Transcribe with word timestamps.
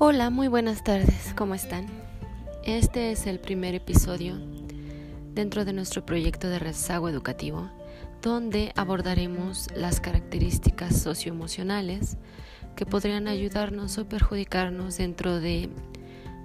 Hola, 0.00 0.30
muy 0.30 0.46
buenas 0.46 0.84
tardes, 0.84 1.34
¿cómo 1.36 1.56
están? 1.56 1.88
Este 2.62 3.10
es 3.10 3.26
el 3.26 3.40
primer 3.40 3.74
episodio 3.74 4.36
dentro 5.34 5.64
de 5.64 5.72
nuestro 5.72 6.06
proyecto 6.06 6.48
de 6.48 6.60
rezago 6.60 7.08
educativo, 7.08 7.68
donde 8.22 8.72
abordaremos 8.76 9.66
las 9.74 9.98
características 9.98 11.02
socioemocionales 11.02 12.16
que 12.76 12.86
podrían 12.86 13.26
ayudarnos 13.26 13.98
o 13.98 14.08
perjudicarnos 14.08 14.98
dentro 14.98 15.40
de 15.40 15.68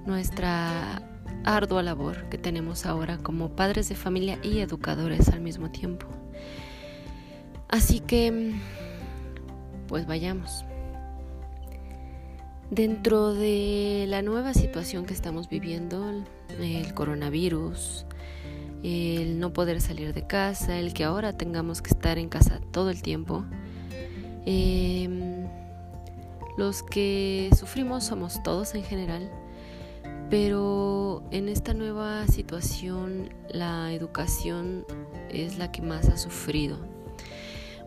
nuestra 0.08 1.04
ardua 1.44 1.84
labor 1.84 2.28
que 2.30 2.40
tenemos 2.40 2.88
ahora 2.88 3.20
como 3.20 3.56
padres 3.56 3.88
de 3.88 3.94
familia 3.94 4.40
y 4.42 4.62
educadores 4.62 5.30
al 5.30 5.42
mismo 5.42 5.70
tiempo. 5.70 6.08
Así 7.70 8.00
que, 8.00 8.56
pues 9.88 10.08
vayamos. 10.08 10.66
Dentro 12.74 13.36
de 13.36 14.06
la 14.08 14.24
nueva 14.24 14.56
situación 14.56 15.06
que 15.06 15.14
estamos 15.14 15.48
viviendo, 15.48 16.12
el 16.60 16.94
coronavirus, 16.96 18.08
el 18.82 19.40
no 19.40 19.54
poder 19.54 19.80
salir 19.80 20.12
de 20.12 20.26
casa, 20.26 20.80
el 20.80 20.92
que 20.96 21.04
ahora 21.04 21.38
tengamos 21.38 21.84
que 21.84 21.92
estar 21.92 22.18
en 22.18 22.30
casa 22.30 22.60
todo 22.72 22.90
el 22.90 23.04
tiempo, 23.04 23.46
em, 24.48 25.48
los 26.58 26.82
que 26.82 27.52
sufrimos 27.56 28.06
somos 28.06 28.42
todos 28.42 28.74
en 28.74 28.84
general, 28.84 29.30
pero 30.32 31.22
en 31.30 31.50
esta 31.50 31.76
nueva 31.76 32.26
situación 32.26 33.30
la 33.50 33.94
educación 33.94 34.84
es 35.30 35.60
la 35.60 35.72
que 35.72 35.84
más 35.84 36.10
ha 36.10 36.18
sufrido. 36.18 36.80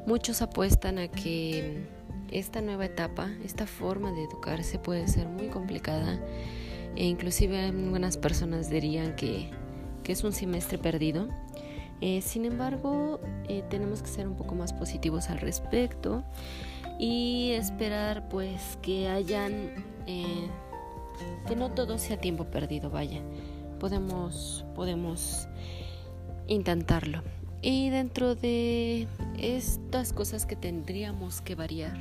Muchos 0.07 0.43
apuestan 0.43 1.01
a 1.01 1.09
que 1.09 1.96
esta 2.31 2.61
nueva 2.61 2.87
etapa, 2.87 3.31
esta 3.45 3.67
forma 3.67 4.13
de 4.13 4.25
educarse 4.25 4.79
puede 4.79 5.09
ser 5.09 5.29
muy 5.29 5.49
complicada 5.49 6.21
e 6.97 7.05
inclusive 7.05 7.61
algunas 7.67 8.17
personas 8.17 8.71
dirían 8.71 9.15
que, 9.17 9.51
es 10.07 10.23
un 10.23 10.33
semestre 10.33 10.79
perdido. 10.79 11.29
Eh, 12.01 12.21
sin 12.23 12.45
embargo, 12.45 13.19
eh, 13.49 13.65
tenemos 13.69 14.03
que 14.03 14.09
ser 14.09 14.29
un 14.29 14.37
poco 14.37 14.55
más 14.55 14.73
positivos 14.73 15.31
al 15.31 15.39
respecto 15.39 16.23
y 16.99 17.51
esperar 17.53 18.29
pues 18.29 18.79
que 18.83 19.09
hayan, 19.09 19.85
eh, 20.07 20.47
que 21.49 21.57
no 21.57 21.73
todo 21.73 21.99
sea 21.99 22.21
tiempo 22.21 22.45
perdido, 22.45 22.89
vaya, 22.89 23.21
podemos, 23.81 24.65
podemos 24.77 25.49
intentarlo. 26.47 27.23
Y 27.63 27.91
dentro 27.91 28.37
de 28.37 29.09
estas 29.39 30.13
cosas 30.13 30.47
que 30.47 30.55
tendríamos 30.55 31.41
que 31.41 31.57
variar 31.57 31.97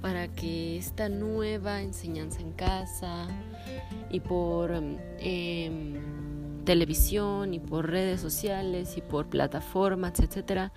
para 0.00 0.28
que 0.28 0.78
esta 0.78 1.08
nueva 1.08 1.82
enseñanza 1.82 2.40
en 2.40 2.52
casa 2.52 3.26
y 4.10 4.20
por 4.20 4.72
em, 5.18 6.64
televisión 6.64 7.54
y 7.54 7.60
por 7.60 7.90
redes 7.90 8.20
sociales 8.20 8.96
y 8.96 9.00
por 9.00 9.26
plataformas, 9.26 10.20
etcétera, 10.20 10.72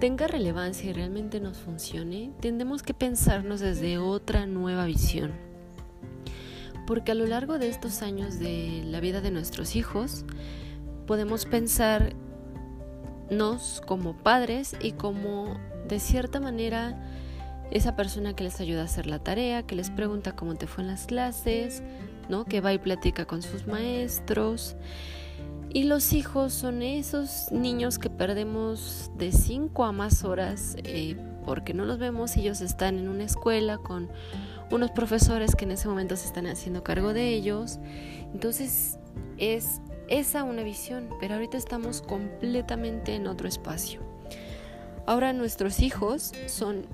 tenga 0.00 0.26
relevancia 0.26 0.90
y 0.90 0.92
realmente 0.92 1.40
nos 1.40 1.58
funcione, 1.58 2.32
tendemos 2.40 2.82
que 2.82 2.94
pensarnos 2.94 3.60
desde 3.60 3.98
otra 3.98 4.46
nueva 4.46 4.84
visión. 4.86 5.32
Porque 6.86 7.12
a 7.12 7.14
lo 7.14 7.26
largo 7.26 7.58
de 7.58 7.68
estos 7.68 8.02
años 8.02 8.38
de 8.38 8.82
la 8.84 9.00
vida 9.00 9.20
de 9.20 9.30
nuestros 9.30 9.76
hijos, 9.76 10.24
podemos 11.06 11.46
pensar 11.46 12.14
nos 13.30 13.82
como 13.86 14.16
padres 14.16 14.76
y 14.80 14.92
como 14.92 15.58
de 15.88 15.98
cierta 15.98 16.40
manera 16.40 16.98
esa 17.74 17.96
persona 17.96 18.34
que 18.34 18.44
les 18.44 18.60
ayuda 18.60 18.82
a 18.82 18.84
hacer 18.84 19.06
la 19.06 19.18
tarea, 19.18 19.64
que 19.64 19.74
les 19.74 19.90
pregunta 19.90 20.34
cómo 20.36 20.54
te 20.54 20.68
fue 20.68 20.84
en 20.84 20.88
las 20.88 21.06
clases, 21.06 21.82
¿no? 22.28 22.44
que 22.44 22.60
va 22.60 22.72
y 22.72 22.78
platica 22.78 23.26
con 23.26 23.42
sus 23.42 23.66
maestros. 23.66 24.76
Y 25.70 25.82
los 25.82 26.12
hijos 26.12 26.52
son 26.52 26.82
esos 26.82 27.50
niños 27.50 27.98
que 27.98 28.08
perdemos 28.08 29.10
de 29.18 29.32
5 29.32 29.84
a 29.84 29.90
más 29.90 30.22
horas 30.22 30.76
eh, 30.84 31.16
porque 31.44 31.74
no 31.74 31.84
los 31.84 31.98
vemos, 31.98 32.36
ellos 32.36 32.60
están 32.60 32.96
en 32.96 33.08
una 33.08 33.24
escuela 33.24 33.78
con 33.78 34.08
unos 34.70 34.92
profesores 34.92 35.56
que 35.56 35.64
en 35.64 35.72
ese 35.72 35.88
momento 35.88 36.14
se 36.16 36.26
están 36.26 36.46
haciendo 36.46 36.84
cargo 36.84 37.12
de 37.12 37.28
ellos. 37.30 37.80
Entonces 38.32 39.00
es 39.36 39.80
esa 40.06 40.44
una 40.44 40.62
visión, 40.62 41.08
pero 41.18 41.34
ahorita 41.34 41.56
estamos 41.56 42.02
completamente 42.02 43.16
en 43.16 43.26
otro 43.26 43.48
espacio. 43.48 44.00
Ahora 45.06 45.32
nuestros 45.32 45.80
hijos 45.80 46.32
son 46.46 46.86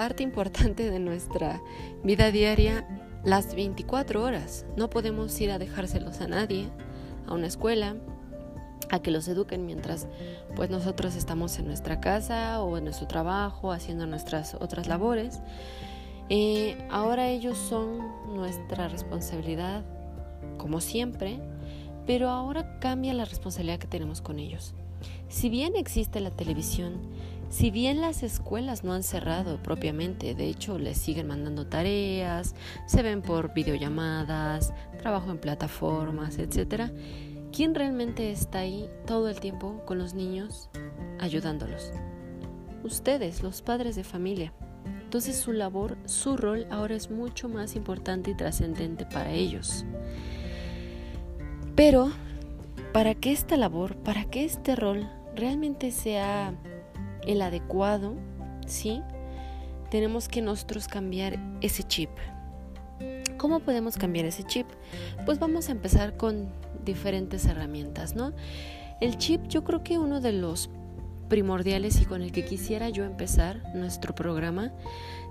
parte 0.00 0.22
importante 0.22 0.90
de 0.90 0.98
nuestra 0.98 1.60
vida 2.02 2.30
diaria 2.30 2.88
las 3.22 3.54
24 3.54 4.22
horas. 4.24 4.64
No 4.74 4.88
podemos 4.88 5.38
ir 5.42 5.50
a 5.50 5.58
dejárselos 5.58 6.22
a 6.22 6.26
nadie, 6.26 6.70
a 7.26 7.34
una 7.34 7.46
escuela, 7.46 7.96
a 8.88 9.02
que 9.02 9.10
los 9.10 9.28
eduquen 9.28 9.66
mientras 9.66 10.08
pues 10.56 10.70
nosotros 10.70 11.16
estamos 11.16 11.58
en 11.58 11.66
nuestra 11.66 12.00
casa 12.00 12.62
o 12.62 12.78
en 12.78 12.84
nuestro 12.84 13.08
trabajo 13.08 13.72
haciendo 13.72 14.06
nuestras 14.06 14.54
otras 14.54 14.88
labores. 14.88 15.42
Eh, 16.30 16.78
ahora 16.88 17.28
ellos 17.28 17.58
son 17.58 17.98
nuestra 18.34 18.88
responsabilidad, 18.88 19.84
como 20.56 20.80
siempre, 20.80 21.40
pero 22.06 22.30
ahora 22.30 22.78
cambia 22.78 23.12
la 23.12 23.26
responsabilidad 23.26 23.78
que 23.78 23.86
tenemos 23.86 24.22
con 24.22 24.38
ellos. 24.38 24.72
Si 25.28 25.50
bien 25.50 25.76
existe 25.76 26.20
la 26.20 26.30
televisión, 26.30 26.94
si 27.50 27.72
bien 27.72 28.00
las 28.00 28.22
escuelas 28.22 28.84
no 28.84 28.92
han 28.92 29.02
cerrado 29.02 29.60
propiamente, 29.60 30.36
de 30.36 30.48
hecho 30.48 30.78
les 30.78 30.96
siguen 30.98 31.26
mandando 31.26 31.66
tareas, 31.66 32.54
se 32.86 33.02
ven 33.02 33.22
por 33.22 33.52
videollamadas, 33.52 34.72
trabajo 34.98 35.32
en 35.32 35.38
plataformas, 35.38 36.38
etc. 36.38 36.92
¿Quién 37.52 37.74
realmente 37.74 38.30
está 38.30 38.60
ahí 38.60 38.88
todo 39.04 39.28
el 39.28 39.40
tiempo 39.40 39.82
con 39.84 39.98
los 39.98 40.14
niños 40.14 40.70
ayudándolos? 41.18 41.90
Ustedes, 42.84 43.42
los 43.42 43.62
padres 43.62 43.96
de 43.96 44.04
familia. 44.04 44.52
Entonces 45.02 45.36
su 45.36 45.52
labor, 45.52 45.98
su 46.04 46.36
rol 46.36 46.68
ahora 46.70 46.94
es 46.94 47.10
mucho 47.10 47.48
más 47.48 47.74
importante 47.74 48.30
y 48.30 48.36
trascendente 48.36 49.06
para 49.06 49.32
ellos. 49.32 49.84
Pero 51.74 52.12
para 52.92 53.16
que 53.16 53.32
esta 53.32 53.56
labor, 53.56 53.96
para 53.96 54.26
que 54.26 54.44
este 54.44 54.76
rol 54.76 55.10
realmente 55.34 55.90
sea 55.90 56.54
el 57.26 57.42
adecuado, 57.42 58.14
¿sí? 58.66 59.02
Tenemos 59.90 60.28
que 60.28 60.42
nosotros 60.42 60.88
cambiar 60.88 61.38
ese 61.60 61.82
chip. 61.82 62.10
¿Cómo 63.38 63.60
podemos 63.60 63.96
cambiar 63.96 64.26
ese 64.26 64.44
chip? 64.44 64.66
Pues 65.24 65.38
vamos 65.38 65.68
a 65.68 65.72
empezar 65.72 66.16
con 66.16 66.48
diferentes 66.84 67.46
herramientas, 67.46 68.14
¿no? 68.14 68.32
El 69.00 69.16
chip 69.16 69.46
yo 69.48 69.64
creo 69.64 69.82
que 69.82 69.98
uno 69.98 70.20
de 70.20 70.32
los 70.32 70.70
primordiales 71.30 72.02
y 72.02 72.04
con 72.04 72.20
el 72.20 72.32
que 72.32 72.44
quisiera 72.44 72.90
yo 72.90 73.04
empezar 73.04 73.62
nuestro 73.74 74.14
programa 74.14 74.72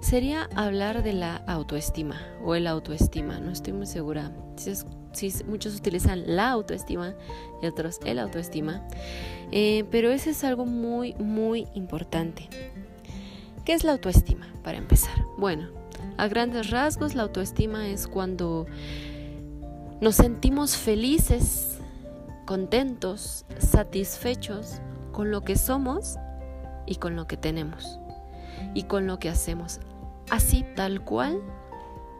sería 0.02 0.50
hablar 0.56 1.04
de 1.04 1.14
la 1.14 1.36
autoestima 1.36 2.20
o 2.44 2.56
el 2.56 2.66
autoestima. 2.66 3.40
No 3.40 3.52
estoy 3.52 3.74
muy 3.74 3.86
segura 3.86 4.32
si 4.56 4.72
es 4.72 4.88
sí, 5.12 5.32
muchos 5.48 5.76
utilizan 5.76 6.24
la 6.26 6.50
autoestima 6.50 7.14
y 7.62 7.68
otros 7.68 8.00
el 8.06 8.18
autoestima, 8.18 8.82
eh, 9.52 9.86
pero 9.92 10.09
eso 10.09 10.32
es 10.32 10.44
algo 10.44 10.66
muy, 10.66 11.14
muy 11.16 11.68
importante. 11.76 12.50
¿Qué 13.66 13.74
es 13.74 13.84
la 13.84 13.92
autoestima? 13.92 14.48
Para 14.64 14.78
empezar. 14.78 15.14
Bueno, 15.38 15.68
a 16.18 16.28
grandes 16.28 16.70
rasgos, 16.70 17.14
la 17.14 17.24
autoestima 17.24 17.88
es 17.88 18.08
cuando 18.08 18.66
nos 20.02 20.16
sentimos 20.16 20.78
felices, 20.78 21.78
contentos, 22.46 23.46
satisfechos 23.59 24.82
con 25.19 25.31
lo 25.31 25.41
que 25.41 25.57
somos 25.57 26.16
y 26.85 26.96
con 26.96 27.18
lo 27.18 27.28
que 27.28 27.35
tenemos 27.35 28.00
y 28.74 28.84
con 28.84 29.06
lo 29.06 29.20
que 29.20 29.28
hacemos. 29.28 29.82
Así, 30.29 30.66
tal 30.78 31.03
cual, 31.03 31.41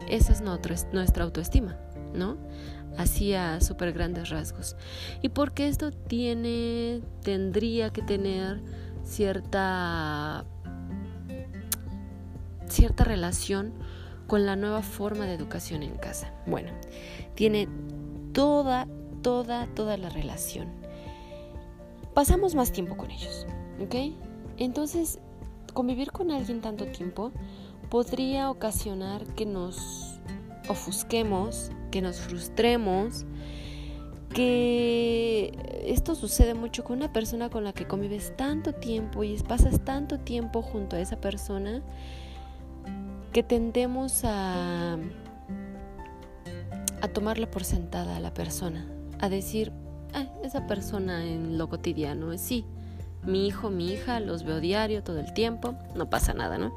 esa 0.06 0.34
es 0.34 0.42
nuestra 0.42 1.24
autoestima, 1.24 1.78
¿no? 2.12 2.36
así 2.98 3.32
a 3.32 3.62
súper 3.62 3.94
grandes 3.94 4.28
rasgos. 4.28 4.76
Y 5.22 5.30
porque 5.30 5.68
esto 5.68 5.92
tiene, 5.92 7.00
tendría 7.22 7.88
que 7.88 8.02
tener 8.02 8.60
cierta, 9.02 10.44
cierta 12.66 13.04
relación 13.04 13.72
con 14.26 14.44
la 14.44 14.56
nueva 14.56 14.82
forma 14.82 15.24
de 15.24 15.32
educación 15.32 15.82
en 15.82 15.96
casa. 15.96 16.34
Bueno, 16.46 16.70
tiene 17.34 17.66
toda, 18.34 18.86
toda, 19.22 19.68
toda 19.68 19.96
la 19.96 20.10
relación. 20.10 20.79
Pasamos 22.14 22.54
más 22.54 22.72
tiempo 22.72 22.96
con 22.96 23.10
ellos, 23.10 23.46
¿ok? 23.80 23.94
Entonces, 24.56 25.20
convivir 25.72 26.12
con 26.12 26.30
alguien 26.30 26.60
tanto 26.60 26.86
tiempo 26.86 27.32
podría 27.88 28.50
ocasionar 28.50 29.24
que 29.34 29.46
nos 29.46 30.20
ofusquemos, 30.68 31.70
que 31.90 32.02
nos 32.02 32.20
frustremos, 32.20 33.24
que 34.34 35.82
esto 35.84 36.14
sucede 36.14 36.54
mucho 36.54 36.84
con 36.84 36.98
una 36.98 37.12
persona 37.12 37.50
con 37.50 37.64
la 37.64 37.72
que 37.72 37.86
convives 37.86 38.36
tanto 38.36 38.72
tiempo 38.72 39.24
y 39.24 39.36
pasas 39.38 39.84
tanto 39.84 40.20
tiempo 40.20 40.62
junto 40.62 40.96
a 40.96 41.00
esa 41.00 41.20
persona 41.20 41.82
que 43.32 43.42
tendemos 43.42 44.24
a 44.24 44.98
a 47.00 47.08
tomarla 47.08 47.50
por 47.50 47.64
sentada 47.64 48.16
a 48.16 48.20
la 48.20 48.34
persona, 48.34 48.86
a 49.18 49.28
decir, 49.28 49.72
ah, 50.14 50.26
esa 50.42 50.66
persona 50.66 51.24
en 51.24 51.58
lo 51.58 51.68
cotidiano, 51.68 52.36
sí, 52.38 52.64
mi 53.24 53.46
hijo, 53.46 53.70
mi 53.70 53.92
hija, 53.92 54.20
los 54.20 54.44
veo 54.44 54.60
diario 54.60 55.02
todo 55.02 55.20
el 55.20 55.32
tiempo, 55.32 55.74
no 55.94 56.08
pasa 56.08 56.32
nada, 56.34 56.58
¿no? 56.58 56.72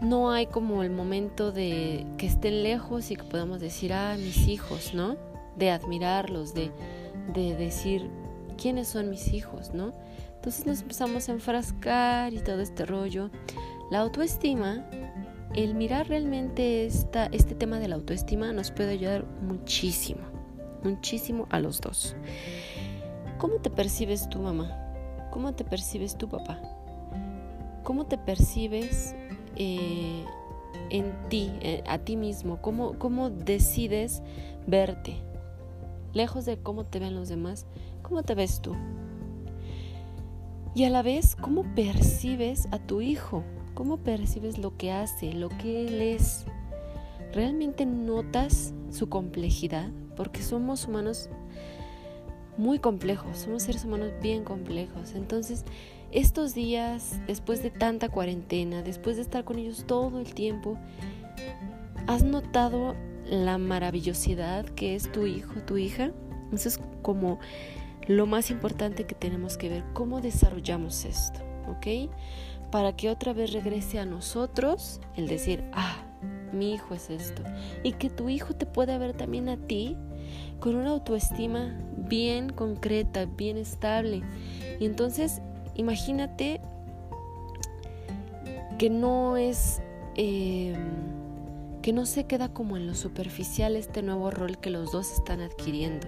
No 0.00 0.30
hay 0.30 0.46
como 0.46 0.82
el 0.82 0.90
momento 0.90 1.52
de 1.52 2.06
que 2.16 2.26
estén 2.26 2.62
lejos 2.62 3.10
y 3.10 3.16
que 3.16 3.24
podamos 3.24 3.60
decir, 3.60 3.92
ah, 3.92 4.16
mis 4.16 4.48
hijos, 4.48 4.94
¿no? 4.94 5.16
De 5.56 5.70
admirarlos, 5.70 6.54
de, 6.54 6.70
de 7.34 7.54
decir, 7.54 8.08
¿quiénes 8.56 8.88
son 8.88 9.10
mis 9.10 9.32
hijos, 9.32 9.74
¿no? 9.74 9.92
Entonces 10.36 10.66
nos 10.66 10.80
empezamos 10.80 11.28
a 11.28 11.32
enfrascar 11.32 12.32
y 12.32 12.38
todo 12.38 12.60
este 12.60 12.86
rollo. 12.86 13.30
La 13.90 13.98
autoestima, 14.00 14.86
el 15.54 15.74
mirar 15.74 16.08
realmente 16.08 16.86
esta, 16.86 17.26
este 17.26 17.54
tema 17.54 17.78
de 17.78 17.88
la 17.88 17.96
autoestima 17.96 18.52
nos 18.52 18.70
puede 18.70 18.92
ayudar 18.92 19.26
muchísimo, 19.42 20.22
muchísimo 20.84 21.46
a 21.50 21.60
los 21.60 21.80
dos. 21.80 22.16
¿Cómo 23.38 23.56
te 23.56 23.70
percibes 23.70 24.28
tu 24.28 24.38
mamá? 24.38 24.76
¿Cómo 25.30 25.54
te 25.54 25.64
percibes 25.64 26.16
tu 26.16 26.28
papá? 26.28 26.60
¿Cómo 27.84 28.06
te 28.06 28.18
percibes 28.18 29.14
eh, 29.56 30.24
en 30.90 31.12
ti, 31.28 31.52
eh, 31.60 31.82
a 31.86 31.98
ti 31.98 32.16
mismo? 32.16 32.60
¿Cómo, 32.60 32.98
¿Cómo 32.98 33.30
decides 33.30 34.22
verte? 34.66 35.16
Lejos 36.12 36.44
de 36.44 36.58
cómo 36.58 36.84
te 36.84 36.98
ven 36.98 37.14
los 37.14 37.28
demás, 37.28 37.66
¿cómo 38.02 38.22
te 38.22 38.34
ves 38.34 38.60
tú? 38.60 38.74
Y 40.74 40.84
a 40.84 40.90
la 40.90 41.02
vez, 41.02 41.36
¿cómo 41.36 41.64
percibes 41.74 42.68
a 42.70 42.78
tu 42.78 43.00
hijo? 43.00 43.42
¿Cómo 43.74 43.98
percibes 43.98 44.58
lo 44.58 44.76
que 44.76 44.92
hace, 44.92 45.32
lo 45.32 45.48
que 45.48 45.86
él 45.86 46.00
es? 46.00 46.44
¿Realmente 47.32 47.86
notas 47.86 48.74
su 48.90 49.08
complejidad? 49.08 49.90
Porque 50.20 50.42
somos 50.42 50.86
humanos 50.86 51.30
muy 52.58 52.78
complejos, 52.78 53.38
somos 53.38 53.62
seres 53.62 53.86
humanos 53.86 54.12
bien 54.20 54.44
complejos. 54.44 55.14
Entonces, 55.14 55.64
estos 56.12 56.52
días, 56.52 57.18
después 57.26 57.62
de 57.62 57.70
tanta 57.70 58.10
cuarentena, 58.10 58.82
después 58.82 59.16
de 59.16 59.22
estar 59.22 59.44
con 59.44 59.58
ellos 59.58 59.84
todo 59.86 60.20
el 60.20 60.34
tiempo, 60.34 60.76
¿has 62.06 62.22
notado 62.22 62.94
la 63.24 63.56
maravillosidad 63.56 64.66
que 64.66 64.94
es 64.94 65.10
tu 65.10 65.24
hijo, 65.24 65.54
tu 65.62 65.78
hija? 65.78 66.10
Eso 66.52 66.68
es 66.68 66.78
como 67.00 67.38
lo 68.06 68.26
más 68.26 68.50
importante 68.50 69.06
que 69.06 69.14
tenemos 69.14 69.56
que 69.56 69.70
ver, 69.70 69.84
cómo 69.94 70.20
desarrollamos 70.20 71.06
esto, 71.06 71.40
¿ok? 71.66 72.12
Para 72.70 72.94
que 72.94 73.08
otra 73.08 73.32
vez 73.32 73.54
regrese 73.54 73.98
a 73.98 74.04
nosotros 74.04 75.00
el 75.16 75.28
decir, 75.28 75.64
ah, 75.72 75.96
mi 76.52 76.74
hijo 76.74 76.94
es 76.94 77.10
esto. 77.10 77.42
Y 77.82 77.92
que 77.92 78.10
tu 78.10 78.28
hijo 78.28 78.54
te 78.54 78.66
pueda 78.66 78.98
ver 78.98 79.14
también 79.14 79.48
a 79.48 79.56
ti 79.56 79.96
con 80.58 80.74
una 80.74 80.90
autoestima 80.90 81.74
bien 81.96 82.50
concreta, 82.50 83.24
bien 83.24 83.56
estable. 83.56 84.22
Y 84.78 84.86
entonces, 84.86 85.40
imagínate 85.74 86.60
que 88.78 88.90
no 88.90 89.36
es, 89.36 89.82
em, 90.16 90.74
que 91.82 91.92
no 91.92 92.06
se 92.06 92.24
queda 92.24 92.48
como 92.48 92.76
en 92.76 92.86
lo 92.86 92.94
superficial 92.94 93.76
este 93.76 94.02
nuevo 94.02 94.30
rol 94.30 94.58
que 94.58 94.70
los 94.70 94.92
dos 94.92 95.12
están 95.12 95.40
adquiriendo. 95.40 96.06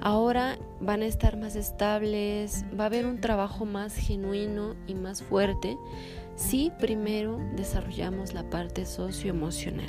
Ahora 0.00 0.58
van 0.80 1.00
a 1.00 1.06
estar 1.06 1.38
más 1.38 1.56
estables, 1.56 2.64
va 2.78 2.84
a 2.84 2.86
haber 2.88 3.06
un 3.06 3.20
trabajo 3.20 3.64
más 3.64 3.94
genuino 3.94 4.74
y 4.86 4.94
más 4.94 5.22
fuerte 5.22 5.78
si 6.36 6.70
primero 6.78 7.38
desarrollamos 7.56 8.34
la 8.34 8.42
parte 8.50 8.84
socioemocional. 8.84 9.86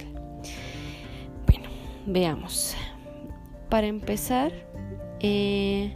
Bueno, 1.46 1.70
veamos. 2.06 2.76
Para 3.76 3.88
empezar, 3.88 4.54
eh, 5.20 5.94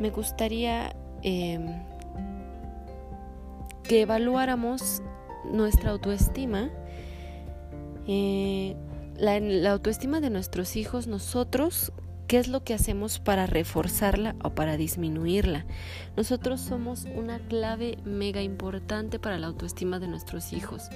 me 0.00 0.08
gustaría 0.08 0.96
em, 1.20 1.74
que 3.82 4.00
evaluáramos 4.00 5.02
nuestra 5.52 5.90
autoestima. 5.90 6.70
Eh, 8.06 8.76
la, 9.14 9.72
autoestima 9.72 10.22
de 10.22 10.30
nuestros 10.30 10.74
hijos, 10.74 11.06
nosotros, 11.06 11.92
¿qué 12.28 12.38
es 12.38 12.48
lo 12.48 12.64
que 12.64 12.72
hacemos 12.72 13.18
para 13.18 13.44
reforzarla 13.44 14.34
o 14.42 14.54
para 14.54 14.78
disminuirla? 14.78 15.66
Nosotros 16.16 16.62
somos 16.62 17.04
una 17.14 17.40
clave 17.40 17.98
mega 18.06 18.40
importante 18.40 19.18
para 19.18 19.38
la 19.38 19.48
autoestima 19.48 19.98
de 19.98 20.08
nuestros 20.08 20.54
hijos. 20.54 20.88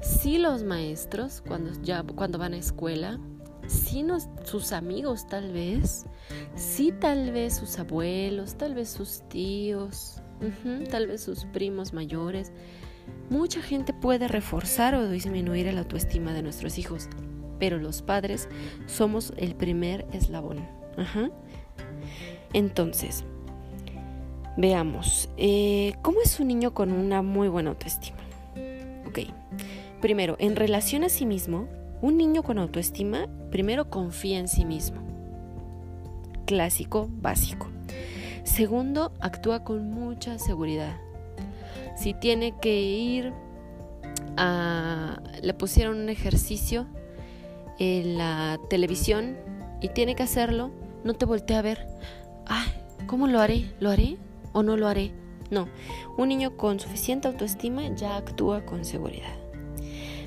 Si 0.00 0.38
los 0.38 0.64
maestros, 0.64 1.44
cuando, 1.46 1.70
cuando 2.16 2.38
van 2.38 2.54
a 2.54 2.56
escuela, 2.56 3.20
sí 3.68 4.04
sus 4.44 4.72
amigos 4.72 5.26
tal 5.26 5.52
vez, 5.52 6.06
sí 6.54 6.92
tal 6.92 7.32
vez 7.32 7.56
sus 7.56 7.78
abuelos, 7.78 8.56
tal 8.56 8.74
vez 8.74 8.88
sus 8.88 9.22
tíos, 9.28 10.20
tal 10.90 11.06
vez 11.06 11.22
sus 11.22 11.44
primos 11.46 11.92
mayores. 11.92 12.52
Mucha 13.30 13.62
gente 13.62 13.92
puede 13.92 14.28
reforzar 14.28 14.94
o 14.94 15.08
disminuir 15.08 15.72
la 15.72 15.80
autoestima 15.80 16.32
de 16.32 16.42
nuestros 16.42 16.78
hijos, 16.78 17.08
pero 17.58 17.78
los 17.78 18.02
padres 18.02 18.48
somos 18.86 19.32
el 19.36 19.54
primer 19.54 20.06
eslabón. 20.12 20.66
Entonces, 22.52 23.24
veamos, 24.56 25.28
eh, 25.36 25.94
¿cómo 26.02 26.20
es 26.22 26.40
un 26.40 26.48
niño 26.48 26.74
con 26.74 26.92
una 26.92 27.22
muy 27.22 27.48
buena 27.48 27.70
autoestima? 27.70 28.18
Ok, 29.06 29.20
primero, 30.00 30.36
en 30.38 30.56
relación 30.56 31.04
a 31.04 31.08
sí 31.08 31.26
mismo, 31.26 31.68
un 32.02 32.16
niño 32.16 32.42
con 32.42 32.58
autoestima 32.58 33.26
primero 33.56 33.88
confía 33.88 34.38
en 34.38 34.48
sí 34.48 34.66
mismo. 34.66 35.00
Clásico, 36.44 37.08
básico. 37.10 37.68
Segundo, 38.44 39.12
actúa 39.18 39.64
con 39.64 39.90
mucha 39.92 40.38
seguridad. 40.38 40.98
Si 41.96 42.12
tiene 42.12 42.52
que 42.60 42.82
ir 42.82 43.32
a... 44.36 45.22
le 45.40 45.54
pusieron 45.54 45.96
un 45.96 46.10
ejercicio 46.10 46.86
en 47.78 48.18
la 48.18 48.60
televisión 48.68 49.38
y 49.80 49.88
tiene 49.88 50.14
que 50.16 50.24
hacerlo, 50.24 50.70
no 51.02 51.14
te 51.14 51.24
voltea 51.24 51.60
a 51.60 51.62
ver. 51.62 51.86
Ah, 52.46 52.66
¿cómo 53.06 53.26
lo 53.26 53.40
haré? 53.40 53.72
¿Lo 53.80 53.88
haré 53.88 54.18
o 54.52 54.62
no 54.62 54.76
lo 54.76 54.86
haré? 54.86 55.12
No, 55.50 55.66
un 56.18 56.28
niño 56.28 56.58
con 56.58 56.78
suficiente 56.78 57.26
autoestima 57.26 57.88
ya 57.94 58.18
actúa 58.18 58.66
con 58.66 58.84
seguridad. 58.84 59.45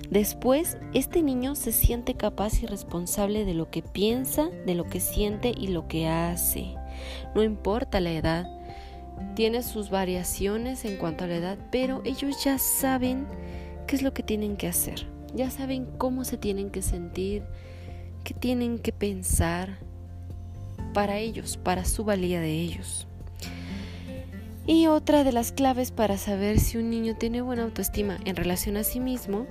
Después, 0.10 0.78
este 0.94 1.22
niño 1.22 1.54
se 1.54 1.72
siente 1.72 2.16
capaz 2.16 2.64
y 2.64 2.66
responsable 2.66 3.46
de 3.46 3.54
lo 3.54 3.70
que 3.70 3.84
piensa, 3.84 4.50
de 4.66 4.74
lo 4.74 4.86
que 4.86 5.00
siente 5.00 5.54
y 5.56 5.68
lo 5.68 5.88
que 5.88 6.08
hace. 6.08 6.74
No 7.36 7.44
importa 7.44 8.00
la 8.00 8.12
edad, 8.12 8.60
tiene 9.36 9.62
sus 9.62 9.92
variaciones 9.92 10.84
en 10.86 10.98
cuanto 10.98 11.26
a 11.26 11.28
la 11.28 11.36
edad, 11.36 11.58
pero 11.72 12.02
ellos 12.06 12.44
ya 12.44 12.58
saben 12.58 13.28
qué 13.86 13.96
es 13.96 14.02
lo 14.02 14.14
que 14.14 14.24
tienen 14.24 14.58
que 14.58 14.68
hacer. 14.68 15.06
Ya 15.36 15.52
saben 15.52 15.86
cómo 15.98 16.24
se 16.24 16.38
tienen 16.38 16.72
que 16.72 16.82
sentir, 16.82 17.44
qué 18.24 18.34
tienen 18.34 18.80
que 18.80 18.92
pensar 18.92 19.78
para 20.94 21.20
ellos, 21.20 21.58
para 21.58 21.86
su 21.86 22.04
valía 22.04 22.42
de 22.42 22.52
ellos. 22.52 23.08
Y 24.66 24.88
otra 24.88 25.24
de 25.24 25.32
las 25.32 25.52
claves 25.52 25.92
para 25.92 26.18
saber 26.18 26.60
si 26.60 26.78
un 26.78 26.90
niño 26.90 27.16
tiene 27.16 27.42
buena 27.42 27.64
autoestima 27.64 28.18
en 28.26 28.36
relación 28.36 28.78
a 28.78 28.84
sí 28.84 29.00
mismo 29.00 29.48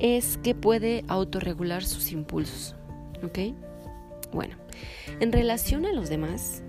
es 0.00 0.38
que 0.38 0.54
puede 0.54 1.04
autorregular 1.08 1.84
sus 1.84 2.10
impulsos. 2.12 2.74
¿Ok? 3.22 3.54
Bueno, 4.32 4.56
en 5.20 5.32
relación 5.32 5.86
a 5.86 5.92
los 5.92 6.08
demás, 6.08 6.62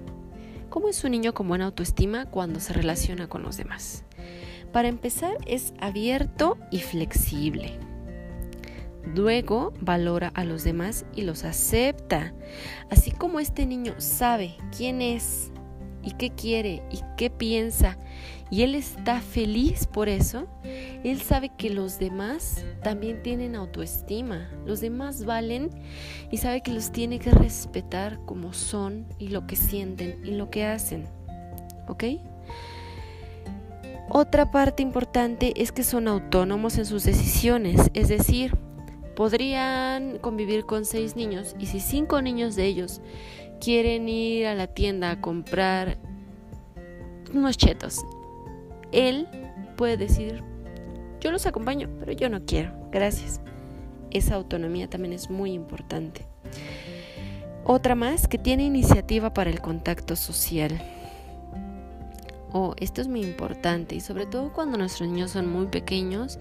¿cómo 0.69 0.89
es 0.89 1.03
un 1.03 1.11
niño 1.11 1.33
con 1.33 1.47
buena 1.47 1.65
autoestima 1.65 2.25
cuando 2.25 2.59
se 2.59 2.73
relaciona 2.73 3.27
con 3.27 3.43
los 3.43 3.57
demás? 3.57 4.03
Para 4.71 4.87
empezar, 4.87 5.37
es 5.45 5.73
abierto 5.79 6.57
y 6.71 6.79
flexible. 6.79 7.77
Luego 9.15 9.73
valora 9.81 10.31
a 10.33 10.43
los 10.43 10.63
demás 10.63 11.05
y 11.15 11.23
los 11.23 11.43
acepta. 11.43 12.33
Así 12.89 13.11
como 13.11 13.39
este 13.39 13.65
niño 13.65 13.95
sabe 13.97 14.55
quién 14.75 15.01
es 15.01 15.51
y 16.03 16.11
qué 16.11 16.31
quiere 16.31 16.83
y 16.91 16.99
qué 17.17 17.29
piensa 17.29 17.97
y 18.51 18.63
él 18.63 18.75
está 18.75 19.21
feliz 19.21 19.87
por 19.87 20.09
eso, 20.09 20.45
él 21.05 21.21
sabe 21.21 21.49
que 21.57 21.69
los 21.69 21.99
demás 21.99 22.65
también 22.83 23.23
tienen 23.23 23.55
autoestima, 23.55 24.51
los 24.65 24.81
demás 24.81 25.23
valen 25.23 25.69
y 26.31 26.37
sabe 26.37 26.61
que 26.61 26.73
los 26.73 26.91
tiene 26.91 27.17
que 27.17 27.31
respetar 27.31 28.19
como 28.25 28.51
son 28.51 29.07
y 29.17 29.29
lo 29.29 29.47
que 29.47 29.55
sienten 29.55 30.19
y 30.25 30.31
lo 30.31 30.49
que 30.49 30.65
hacen. 30.65 31.05
¿Ok? 31.87 32.03
Otra 34.09 34.51
parte 34.51 34.83
importante 34.83 35.53
es 35.55 35.71
que 35.71 35.83
son 35.83 36.09
autónomos 36.09 36.77
en 36.77 36.85
sus 36.85 37.05
decisiones, 37.05 37.89
es 37.93 38.09
decir, 38.09 38.57
podrían 39.15 40.17
convivir 40.17 40.65
con 40.65 40.83
seis 40.83 41.15
niños 41.15 41.55
y 41.57 41.67
si 41.67 41.79
cinco 41.79 42.21
niños 42.21 42.57
de 42.57 42.65
ellos 42.65 43.01
quieren 43.61 44.09
ir 44.09 44.47
a 44.47 44.55
la 44.55 44.67
tienda 44.67 45.11
a 45.11 45.21
comprar 45.21 45.97
unos 47.33 47.55
chetos 47.55 48.01
él 48.91 49.27
puede 49.75 49.97
decir, 49.97 50.43
yo 51.19 51.31
los 51.31 51.45
acompaño, 51.45 51.89
pero 51.99 52.11
yo 52.11 52.29
no 52.29 52.45
quiero, 52.45 52.71
gracias. 52.91 53.41
esa 54.09 54.35
autonomía 54.35 54.89
también 54.89 55.13
es 55.13 55.29
muy 55.29 55.53
importante. 55.53 56.25
Otra 57.63 57.95
más, 57.95 58.27
que 58.27 58.37
tiene 58.37 58.63
iniciativa 58.63 59.33
para 59.33 59.49
el 59.49 59.61
contacto 59.61 60.15
social. 60.15 60.81
Oh, 62.51 62.73
esto 62.77 62.99
es 62.99 63.07
muy 63.07 63.21
importante 63.21 63.95
y 63.95 64.01
sobre 64.01 64.25
todo 64.25 64.51
cuando 64.51 64.77
nuestros 64.77 65.07
niños 65.07 65.31
son 65.31 65.47
muy 65.47 65.67
pequeños, 65.67 66.39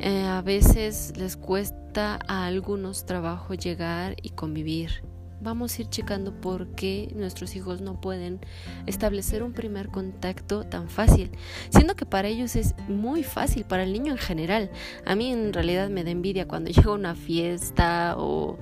eh, 0.00 0.24
a 0.24 0.42
veces 0.42 1.12
les 1.16 1.36
cuesta 1.36 2.18
a 2.26 2.46
algunos 2.46 3.06
trabajo 3.06 3.54
llegar 3.54 4.16
y 4.22 4.30
convivir 4.30 5.02
vamos 5.40 5.78
a 5.78 5.82
ir 5.82 5.88
checando 5.88 6.32
por 6.32 6.68
qué 6.68 7.12
nuestros 7.14 7.54
hijos 7.56 7.80
no 7.80 8.00
pueden 8.00 8.40
establecer 8.86 9.42
un 9.42 9.52
primer 9.52 9.88
contacto 9.88 10.64
tan 10.64 10.88
fácil, 10.88 11.30
siendo 11.70 11.94
que 11.94 12.06
para 12.06 12.28
ellos 12.28 12.56
es 12.56 12.74
muy 12.88 13.22
fácil, 13.22 13.64
para 13.64 13.82
el 13.82 13.92
niño 13.92 14.12
en 14.12 14.18
general. 14.18 14.70
A 15.06 15.14
mí 15.14 15.32
en 15.32 15.52
realidad 15.52 15.88
me 15.90 16.04
da 16.04 16.10
envidia 16.10 16.48
cuando 16.48 16.70
llega 16.72 16.90
a 16.90 16.94
una 16.94 17.14
fiesta 17.14 18.14
o 18.16 18.58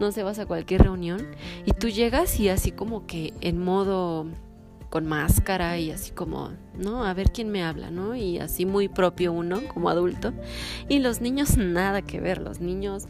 no 0.00 0.12
sé, 0.12 0.22
vas 0.22 0.38
a 0.38 0.46
cualquier 0.46 0.82
reunión 0.82 1.26
y 1.64 1.72
tú 1.72 1.88
llegas 1.88 2.38
y 2.38 2.48
así 2.48 2.70
como 2.70 3.06
que 3.06 3.32
en 3.40 3.58
modo 3.62 4.26
con 4.90 5.06
máscara 5.06 5.78
y 5.78 5.90
así 5.90 6.12
como, 6.12 6.50
¿no? 6.74 7.04
A 7.04 7.12
ver 7.12 7.30
quién 7.30 7.50
me 7.50 7.62
habla, 7.62 7.90
¿no? 7.90 8.16
Y 8.16 8.38
así 8.38 8.64
muy 8.64 8.88
propio 8.88 9.32
uno 9.32 9.60
como 9.72 9.90
adulto. 9.90 10.32
Y 10.88 11.00
los 11.00 11.20
niños 11.20 11.56
nada 11.58 12.02
que 12.02 12.20
ver, 12.20 12.40
los 12.40 12.60
niños 12.60 13.06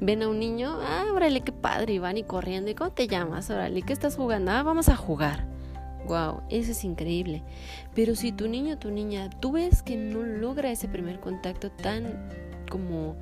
ven 0.00 0.22
a 0.22 0.28
un 0.28 0.38
niño, 0.38 0.78
ah, 0.80 1.06
órale, 1.14 1.42
qué 1.42 1.52
padre, 1.52 1.94
y 1.94 1.98
van 1.98 2.16
y 2.16 2.22
corriendo, 2.22 2.70
¿y 2.70 2.74
cómo 2.74 2.90
te 2.90 3.06
llamas? 3.06 3.50
Órale, 3.50 3.82
¿qué 3.82 3.92
estás 3.92 4.16
jugando? 4.16 4.50
Ah, 4.50 4.62
vamos 4.62 4.88
a 4.88 4.96
jugar. 4.96 5.46
Wow, 6.06 6.42
eso 6.48 6.72
es 6.72 6.84
increíble. 6.84 7.42
Pero 7.94 8.14
si 8.14 8.32
tu 8.32 8.48
niño 8.48 8.78
tu 8.78 8.90
niña, 8.90 9.30
tú 9.40 9.52
ves 9.52 9.82
que 9.82 9.96
no 9.96 10.22
logra 10.22 10.70
ese 10.70 10.88
primer 10.88 11.20
contacto 11.20 11.70
tan 11.70 12.28
como 12.70 13.16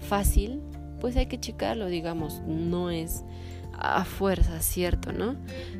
fácil, 0.00 0.60
pues 1.00 1.16
hay 1.16 1.26
que 1.26 1.40
checarlo, 1.40 1.86
digamos, 1.86 2.42
no 2.46 2.90
es 2.90 3.24
a 3.72 4.04
fuerza, 4.04 4.60
cierto, 4.60 5.12
¿no? 5.12 5.36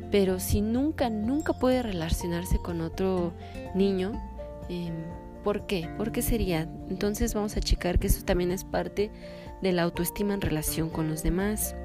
Pero 0.09 0.39
si 0.39 0.61
nunca, 0.61 1.09
nunca 1.09 1.53
puede 1.53 1.83
relacionarse 1.83 2.57
con 2.59 2.81
otro 2.81 3.33
niño, 3.75 4.13
eh, 4.69 4.91
¿por 5.43 5.65
qué? 5.65 5.89
¿Por 5.97 6.11
qué 6.11 6.21
sería? 6.21 6.67
Entonces 6.89 7.33
vamos 7.33 7.57
a 7.57 7.59
checar 7.59 7.99
que 7.99 8.07
eso 8.07 8.23
también 8.23 8.51
es 8.51 8.63
parte 8.63 9.11
de 9.61 9.71
la 9.71 9.83
autoestima 9.83 10.33
en 10.33 10.41
relación 10.41 10.89
con 10.89 11.09
los 11.09 11.23
demás. 11.23 11.75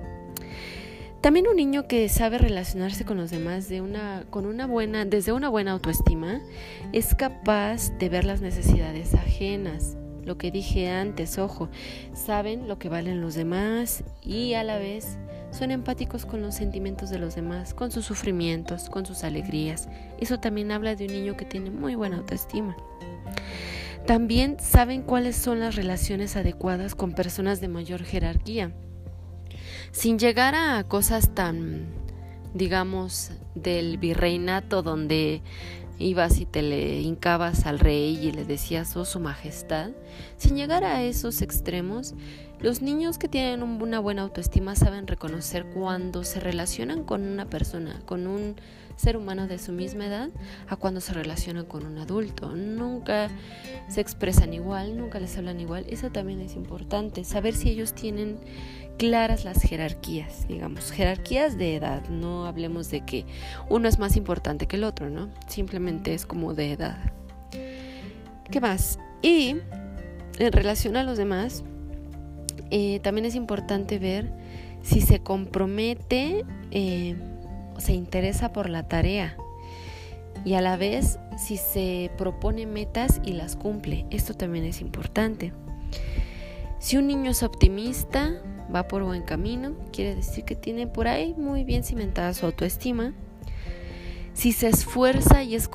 También 1.20 1.48
un 1.48 1.56
niño 1.56 1.88
que 1.88 2.06
sabe 2.10 2.36
relacionarse 2.36 3.06
con 3.06 3.16
los 3.16 3.30
demás 3.30 3.68
de 3.70 3.80
una, 3.80 4.24
con 4.28 4.44
una 4.44 4.66
buena, 4.66 5.06
desde 5.06 5.32
una 5.32 5.48
buena 5.48 5.72
autoestima 5.72 6.42
es 6.92 7.14
capaz 7.14 7.90
de 7.98 8.10
ver 8.10 8.24
las 8.24 8.42
necesidades 8.42 9.14
ajenas. 9.14 9.96
Lo 10.22 10.36
que 10.36 10.50
dije 10.50 10.90
antes, 10.90 11.38
ojo, 11.38 11.70
saben 12.12 12.68
lo 12.68 12.78
que 12.78 12.90
valen 12.90 13.22
los 13.22 13.34
demás 13.34 14.04
y 14.22 14.52
a 14.52 14.64
la 14.64 14.78
vez 14.78 15.18
son 15.50 15.70
empáticos 15.70 16.26
con 16.26 16.42
los 16.42 16.56
sentimientos 16.56 17.10
de 17.10 17.18
los 17.18 17.34
demás, 17.34 17.72
con 17.72 17.90
sus 17.90 18.04
sufrimientos, 18.04 18.90
con 18.90 19.06
sus 19.06 19.24
alegrías. 19.24 19.88
Eso 20.20 20.40
también 20.40 20.72
habla 20.72 20.94
de 20.94 21.06
un 21.06 21.12
niño 21.12 21.36
que 21.36 21.44
tiene 21.44 21.70
muy 21.70 21.94
buena 21.94 22.18
autoestima. 22.18 22.76
También 24.06 24.58
saben 24.60 25.02
cuáles 25.02 25.34
son 25.34 25.60
las 25.60 25.76
relaciones 25.76 26.36
adecuadas 26.36 26.94
con 26.94 27.12
personas 27.12 27.62
de 27.62 27.68
mayor 27.68 28.04
jerarquía. 28.04 28.74
Sin 29.92 30.18
llegar 30.18 30.54
a 30.54 30.84
cosas 30.84 31.34
tan, 31.34 31.86
digamos, 32.52 33.30
del 33.54 33.96
virreinato 33.96 34.82
donde 34.82 35.42
ibas 35.98 36.38
y 36.40 36.44
te 36.44 36.60
le 36.60 37.00
hincabas 37.00 37.64
al 37.64 37.78
rey 37.78 38.18
y 38.20 38.32
le 38.32 38.44
decías, 38.44 38.94
oh 38.96 39.06
su 39.06 39.20
majestad, 39.20 39.90
sin 40.36 40.56
llegar 40.56 40.84
a 40.84 41.02
esos 41.02 41.40
extremos, 41.40 42.14
los 42.60 42.82
niños 42.82 43.16
que 43.16 43.28
tienen 43.28 43.62
una 43.62 44.00
buena 44.00 44.22
autoestima 44.22 44.74
saben 44.74 45.06
reconocer 45.06 45.64
cuando 45.66 46.24
se 46.24 46.40
relacionan 46.40 47.04
con 47.04 47.22
una 47.22 47.46
persona, 47.46 48.00
con 48.04 48.26
un 48.26 48.56
ser 48.96 49.16
humano 49.16 49.46
de 49.46 49.58
su 49.58 49.72
misma 49.72 50.06
edad, 50.06 50.30
a 50.68 50.76
cuando 50.76 51.00
se 51.00 51.12
relacionan 51.12 51.66
con 51.66 51.86
un 51.86 51.98
adulto. 51.98 52.54
Nunca 52.54 53.28
se 53.88 54.00
expresan 54.00 54.54
igual, 54.54 54.96
nunca 54.96 55.20
les 55.20 55.36
hablan 55.36 55.60
igual. 55.60 55.84
Eso 55.88 56.10
también 56.10 56.40
es 56.40 56.54
importante, 56.54 57.24
saber 57.24 57.54
si 57.54 57.70
ellos 57.70 57.94
tienen 57.94 58.38
claras 58.98 59.44
las 59.44 59.62
jerarquías, 59.62 60.46
digamos, 60.46 60.92
jerarquías 60.92 61.58
de 61.58 61.76
edad, 61.76 62.08
no 62.08 62.46
hablemos 62.46 62.90
de 62.90 63.00
que 63.00 63.26
uno 63.68 63.88
es 63.88 63.98
más 63.98 64.16
importante 64.16 64.66
que 64.66 64.76
el 64.76 64.84
otro, 64.84 65.10
¿no? 65.10 65.30
Simplemente 65.48 66.14
es 66.14 66.26
como 66.26 66.54
de 66.54 66.72
edad. 66.72 67.12
¿Qué 68.50 68.60
más? 68.60 68.98
Y 69.22 69.56
en 70.38 70.52
relación 70.52 70.96
a 70.96 71.02
los 71.02 71.18
demás, 71.18 71.64
eh, 72.70 73.00
también 73.02 73.24
es 73.24 73.34
importante 73.34 73.98
ver 73.98 74.32
si 74.82 75.00
se 75.00 75.20
compromete 75.20 76.44
eh, 76.70 77.16
se 77.78 77.92
interesa 77.92 78.52
por 78.52 78.68
la 78.68 78.88
tarea 78.88 79.36
y 80.44 80.54
a 80.54 80.60
la 80.60 80.76
vez 80.76 81.18
si 81.38 81.56
se 81.56 82.10
propone 82.18 82.66
metas 82.66 83.20
y 83.24 83.32
las 83.32 83.56
cumple. 83.56 84.06
Esto 84.10 84.34
también 84.34 84.64
es 84.64 84.80
importante. 84.80 85.52
Si 86.78 86.96
un 86.96 87.06
niño 87.06 87.30
es 87.30 87.42
optimista, 87.42 88.42
va 88.74 88.88
por 88.88 89.02
buen 89.04 89.22
camino, 89.22 89.74
quiere 89.92 90.14
decir 90.14 90.44
que 90.44 90.56
tiene 90.56 90.86
por 90.86 91.08
ahí 91.08 91.34
muy 91.36 91.64
bien 91.64 91.84
cimentada 91.84 92.34
su 92.34 92.46
autoestima. 92.46 93.14
Si 94.34 94.52
se 94.52 94.68
esfuerza 94.68 95.42
y 95.42 95.54
es 95.54 95.68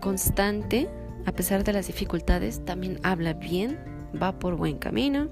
constante, 0.00 0.88
a 1.26 1.32
pesar 1.32 1.64
de 1.64 1.72
las 1.72 1.88
dificultades, 1.88 2.64
también 2.64 2.98
habla 3.02 3.32
bien 3.32 3.78
va 4.20 4.38
por 4.38 4.56
buen 4.56 4.78
camino. 4.78 5.28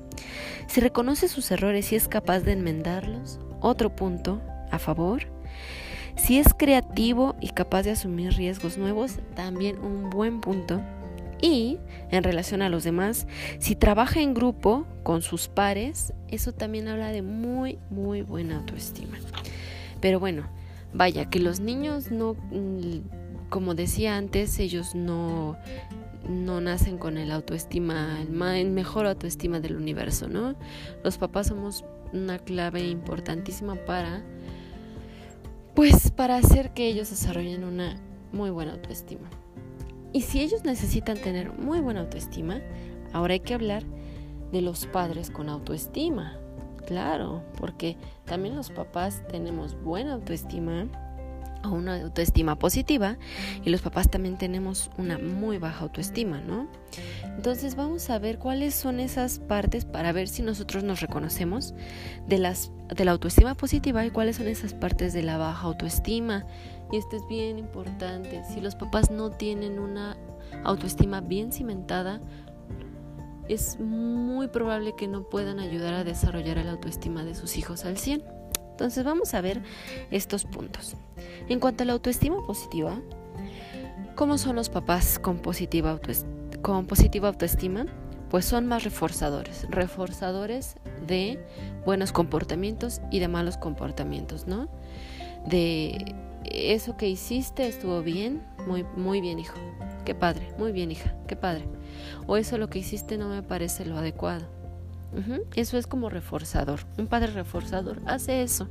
Si 0.67 0.81
reconoce 0.81 1.29
sus 1.29 1.50
errores 1.50 1.93
y 1.93 1.97
es 1.97 2.09
capaz 2.09 2.41
de 2.41 2.52
enmendarlos, 2.52 3.38
otro 3.61 3.95
punto 3.95 4.41
a 4.71 4.79
favor. 4.79 5.23
Si 6.16 6.38
es 6.38 6.54
creativo 6.54 7.37
y 7.40 7.50
capaz 7.50 7.83
de 7.83 7.92
asumir 7.92 8.33
riesgos 8.33 8.78
nuevos, 8.78 9.19
también 9.35 9.78
un 9.78 10.11
buen 10.11 10.40
punto. 10.40 10.81
Y 11.40 11.78
en 12.11 12.23
relación 12.23 12.62
a 12.62 12.69
los 12.69 12.85
demás, 12.85 13.26
si 13.59 13.75
trabaja 13.75 14.21
en 14.21 14.33
grupo 14.33 14.87
con 15.02 15.23
sus 15.23 15.49
pares, 15.49 16.12
eso 16.28 16.52
también 16.52 16.87
habla 16.87 17.11
de 17.11 17.23
muy, 17.23 17.78
muy 17.90 18.23
buena 18.23 18.59
autoestima. 18.59 19.19
Pero 20.00 20.21
bueno, 20.21 20.49
vaya, 20.92 21.28
que 21.28 21.40
los 21.40 21.59
niños 21.59 22.12
no, 22.12 22.35
mm, 22.35 23.49
como 23.49 23.75
decía 23.75 24.16
antes, 24.16 24.59
ellos 24.61 24.95
no 24.95 25.57
no 26.28 26.61
nacen 26.61 26.99
con 26.99 27.19
el 27.19 27.31
autoestima, 27.31 28.19
el 28.21 28.71
mejor 28.71 29.07
autoestima 29.07 29.61
del 29.61 29.76
universo, 29.76 30.28
¿no? 30.28 30.54
Los 31.02 31.19
papás 31.19 31.49
somos 31.49 31.85
una 32.12 32.38
clave 32.38 32.88
importantísima 32.88 33.75
para, 33.75 34.23
pues, 35.75 36.11
para 36.11 36.37
hacer 36.37 36.73
que 36.75 36.87
ellos 36.87 37.11
desarrollen 37.11 37.64
una 37.64 37.97
muy 38.33 38.50
buena 38.50 38.73
autoestima. 38.73 39.29
Y 40.12 40.23
si 40.23 40.41
ellos 40.43 40.64
necesitan 40.64 41.17
tener 41.19 41.52
muy 41.52 41.81
buena 41.81 42.00
autoestima, 42.00 42.61
ahora 43.12 43.35
hay 43.35 43.41
que 43.41 43.55
hablar 43.55 43.85
de 44.52 44.61
los 44.61 44.87
padres 44.87 45.31
con 45.31 45.49
autoestima. 45.49 46.38
Claro, 46.87 47.43
porque 47.59 47.97
también 48.25 48.57
los 48.57 48.71
papás 48.71 49.23
tenemos 49.29 49.81
buena 49.83 50.14
autoestima, 50.14 50.87
a 51.62 51.71
una 51.71 52.00
autoestima 52.02 52.59
positiva 52.59 53.16
y 53.64 53.71
los 53.71 53.83
papás 53.83 54.11
también 54.11 54.38
tenemos 54.38 54.90
una 54.99 55.19
muy 55.19 55.59
baja 55.59 55.85
autoestima, 55.85 56.40
¿no? 56.40 56.69
Entonces 57.25 57.76
vamos 57.76 58.11
a 58.11 58.19
ver 58.19 58.38
cuáles 58.38 58.75
son 58.75 59.00
esas 59.00 59.38
partes 59.38 59.85
para 59.85 60.12
ver 60.12 60.28
si 60.28 60.42
nosotros 60.42 60.85
nos 60.85 61.00
reconocemos 61.00 61.75
de, 62.26 62.38
las, 62.38 62.71
de 62.95 63.04
la 63.04 63.12
autoestima 63.12 63.54
positiva 63.54 64.04
y 64.04 64.11
cuáles 64.11 64.37
son 64.37 64.49
esas 64.49 64.75
partes 64.75 65.12
de 65.12 65.23
la 65.23 65.38
baja 65.38 65.66
autoestima. 65.66 66.47
Y 66.90 66.99
esto 66.99 67.16
es 67.16 67.23
bien 67.28 67.59
importante. 67.59 68.42
Si 68.52 68.61
los 68.61 68.75
papás 68.75 69.11
no 69.11 69.31
tienen 69.31 69.78
una 69.78 70.16
autoestima 70.64 71.21
bien 71.21 71.52
cimentada, 71.52 72.21
es 73.49 73.78
muy 73.81 74.49
probable 74.49 74.95
que 74.97 75.09
no 75.09 75.25
puedan 75.28 75.59
ayudar 75.59 75.95
a 75.95 76.04
desarrollar 76.04 76.64
la 76.64 76.73
autoestima 76.73 77.25
de 77.25 77.35
sus 77.35 77.57
hijos 77.57 77.85
al 77.85 77.97
100. 77.97 78.42
Entonces 78.73 79.05
vamos 79.05 79.35
a 79.35 79.41
ver 79.41 79.62
estos 80.11 80.45
puntos. 80.45 80.97
En 81.49 81.61
cuanto 81.61 81.85
a 81.85 81.87
la 81.87 81.93
autoestima 81.93 82.45
positiva, 82.47 83.00
¿cómo 84.17 84.38
son 84.38 84.57
los 84.57 84.71
papás 84.71 85.19
con 85.19 85.38
positiva, 85.38 85.91
autoestima? 85.91 87.87
Pues 88.31 88.47
son 88.47 88.67
más 88.67 88.83
reforzadores, 88.83 89.67
reforzadores 89.69 90.76
de 91.07 91.38
buenos 91.85 92.12
comportamientos 92.12 93.02
y 93.11 93.19
de 93.19 93.29
malos 93.29 93.59
comportamientos, 93.59 94.47
¿no? 94.47 94.69
De 95.47 96.14
eso 96.45 96.97
que 96.97 97.11
hiciste 97.11 97.69
estuvo 97.69 98.00
bien, 98.00 98.43
muy, 98.67 98.85
muy 98.97 99.21
bien 99.21 99.38
hijo, 99.38 99.59
qué 100.07 100.14
padre, 100.14 100.49
muy 100.59 100.73
bien 100.73 100.91
hija, 100.91 101.14
qué 101.29 101.37
padre. 101.37 101.69
O 102.26 102.38
eso 102.38 102.57
lo 102.57 102.71
que 102.71 102.79
hiciste 102.79 103.19
no 103.19 103.29
me 103.29 103.43
parece 103.43 103.85
lo 103.85 103.99
adecuado 103.99 104.62
eso 105.54 105.78
es 105.78 105.87
como 105.87 106.09
reforzador. 106.09 106.81
Un 106.99 107.07
padre 107.07 107.33
reforzador 107.33 108.00
hace 108.07 108.42
eso. 108.42 108.69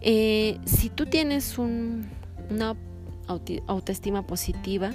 Eh, 0.00 0.58
si 0.64 0.90
tú 0.90 1.06
tienes 1.06 1.58
una 1.58 2.76
autoestima 3.26 4.26
positiva, 4.26 4.92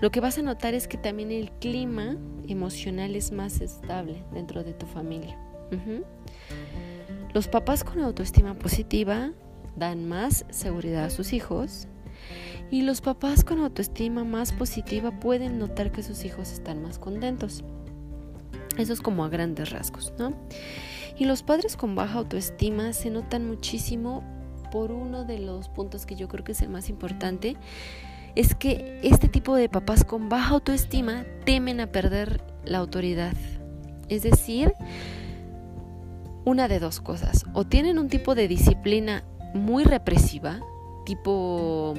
lo 0.00 0.10
que 0.10 0.20
vas 0.20 0.38
a 0.38 0.42
notar 0.42 0.74
es 0.74 0.88
que 0.88 0.98
también 0.98 1.30
el 1.30 1.50
clima 1.52 2.16
emocional 2.48 3.14
es 3.14 3.32
más 3.32 3.60
estable 3.60 4.24
dentro 4.32 4.64
de 4.64 4.72
tu 4.72 4.86
familia. 4.86 5.38
Los 7.32 7.46
papás 7.46 7.84
con 7.84 8.00
autoestima 8.00 8.54
positiva 8.54 9.30
dan 9.76 10.08
más 10.08 10.44
seguridad 10.50 11.04
a 11.04 11.10
sus 11.10 11.32
hijos 11.32 11.86
y 12.70 12.82
los 12.82 13.00
papás 13.00 13.44
con 13.44 13.60
autoestima 13.60 14.24
más 14.24 14.52
positiva 14.52 15.12
pueden 15.20 15.58
notar 15.58 15.92
que 15.92 16.02
sus 16.02 16.24
hijos 16.24 16.52
están 16.52 16.82
más 16.82 16.98
contentos. 16.98 17.62
Eso 18.80 18.92
es 18.92 19.00
como 19.00 19.24
a 19.24 19.28
grandes 19.28 19.70
rasgos, 19.70 20.12
¿no? 20.18 20.34
Y 21.16 21.26
los 21.26 21.42
padres 21.42 21.76
con 21.76 21.94
baja 21.94 22.18
autoestima 22.18 22.92
se 22.92 23.10
notan 23.10 23.46
muchísimo 23.46 24.24
por 24.70 24.92
uno 24.92 25.24
de 25.24 25.38
los 25.38 25.68
puntos 25.68 26.06
que 26.06 26.16
yo 26.16 26.28
creo 26.28 26.44
que 26.44 26.52
es 26.52 26.62
el 26.62 26.70
más 26.70 26.88
importante, 26.88 27.56
es 28.34 28.54
que 28.54 29.00
este 29.02 29.28
tipo 29.28 29.56
de 29.56 29.68
papás 29.68 30.04
con 30.04 30.28
baja 30.28 30.54
autoestima 30.54 31.24
temen 31.44 31.80
a 31.80 31.88
perder 31.88 32.42
la 32.64 32.78
autoridad. 32.78 33.34
Es 34.08 34.22
decir, 34.22 34.72
una 36.44 36.68
de 36.68 36.78
dos 36.78 37.00
cosas, 37.00 37.44
o 37.52 37.64
tienen 37.64 37.98
un 37.98 38.08
tipo 38.08 38.34
de 38.34 38.48
disciplina 38.48 39.24
muy 39.54 39.84
represiva, 39.84 40.60
tipo, 41.04 41.94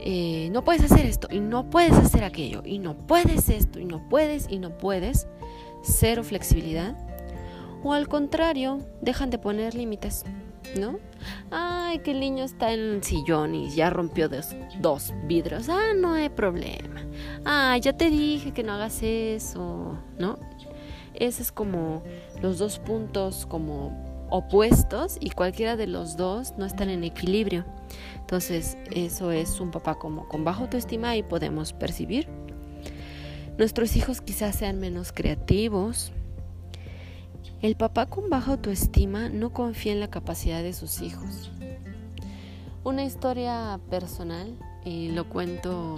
eh, 0.00 0.48
no 0.52 0.64
puedes 0.64 0.90
hacer 0.90 1.06
esto 1.06 1.28
y 1.30 1.40
no 1.40 1.70
puedes 1.70 1.92
hacer 1.92 2.24
aquello 2.24 2.62
y 2.64 2.78
no 2.78 2.96
puedes 2.96 3.48
esto 3.48 3.78
y 3.78 3.84
no 3.84 4.08
puedes 4.08 4.46
y 4.48 4.58
no 4.58 4.76
puedes, 4.76 5.26
cero 5.86 6.24
flexibilidad, 6.24 6.96
o 7.82 7.92
al 7.92 8.08
contrario, 8.08 8.80
dejan 9.00 9.30
de 9.30 9.38
poner 9.38 9.74
límites, 9.74 10.24
¿no? 10.78 10.98
Ay, 11.50 12.00
que 12.00 12.10
el 12.10 12.20
niño 12.20 12.44
está 12.44 12.72
en 12.72 12.80
el 12.80 13.02
sillón 13.02 13.54
y 13.54 13.70
ya 13.70 13.90
rompió 13.90 14.28
dos, 14.28 14.54
dos 14.80 15.14
vidrios. 15.24 15.68
Ah, 15.68 15.92
no 15.96 16.14
hay 16.14 16.28
problema. 16.28 17.02
Ah, 17.44 17.76
ya 17.78 17.92
te 17.92 18.10
dije 18.10 18.52
que 18.52 18.62
no 18.62 18.72
hagas 18.72 19.02
eso, 19.02 19.98
¿no? 20.18 20.38
Ese 21.14 21.42
es 21.42 21.52
como 21.52 22.02
los 22.42 22.58
dos 22.58 22.78
puntos 22.78 23.46
como 23.46 24.26
opuestos 24.28 25.16
y 25.20 25.30
cualquiera 25.30 25.76
de 25.76 25.86
los 25.86 26.16
dos 26.16 26.54
no 26.58 26.66
están 26.66 26.90
en 26.90 27.04
equilibrio. 27.04 27.64
Entonces, 28.18 28.76
eso 28.90 29.30
es 29.30 29.60
un 29.60 29.70
papá 29.70 29.94
como 29.94 30.28
con 30.28 30.44
baja 30.44 30.62
autoestima 30.62 31.16
y 31.16 31.22
podemos 31.22 31.72
percibir. 31.72 32.28
Nuestros 33.58 33.96
hijos 33.96 34.20
quizás 34.20 34.56
sean 34.56 34.78
menos 34.78 35.12
creativos. 35.12 36.12
El 37.62 37.74
papá 37.76 38.06
con 38.06 38.28
baja 38.28 38.52
autoestima 38.52 39.30
no 39.30 39.52
confía 39.52 39.92
en 39.92 40.00
la 40.00 40.10
capacidad 40.10 40.62
de 40.62 40.74
sus 40.74 41.00
hijos. 41.00 41.50
Una 42.84 43.04
historia 43.04 43.80
personal, 43.88 44.54
y 44.84 45.08
lo 45.08 45.28
cuento 45.28 45.96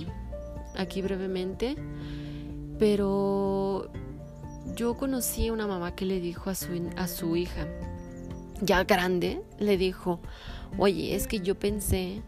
aquí 0.77 1.03
brevemente, 1.03 1.77
pero 2.79 3.91
yo 4.77 4.97
conocí 4.97 5.49
a 5.49 5.53
una 5.53 5.67
mamá 5.67 5.95
que 5.95 6.07
le 6.07 6.21
dijo 6.21 6.51
a 6.51 6.55
su, 6.55 6.91
a 6.97 7.09
su 7.09 7.37
hija, 7.37 7.67
ya 8.61 8.85
grande, 8.85 9.43
le 9.59 9.77
dijo, 9.77 10.21
oye, 10.79 11.15
es 11.15 11.27
que 11.27 11.41
yo 11.41 11.59
pensé 11.59 12.23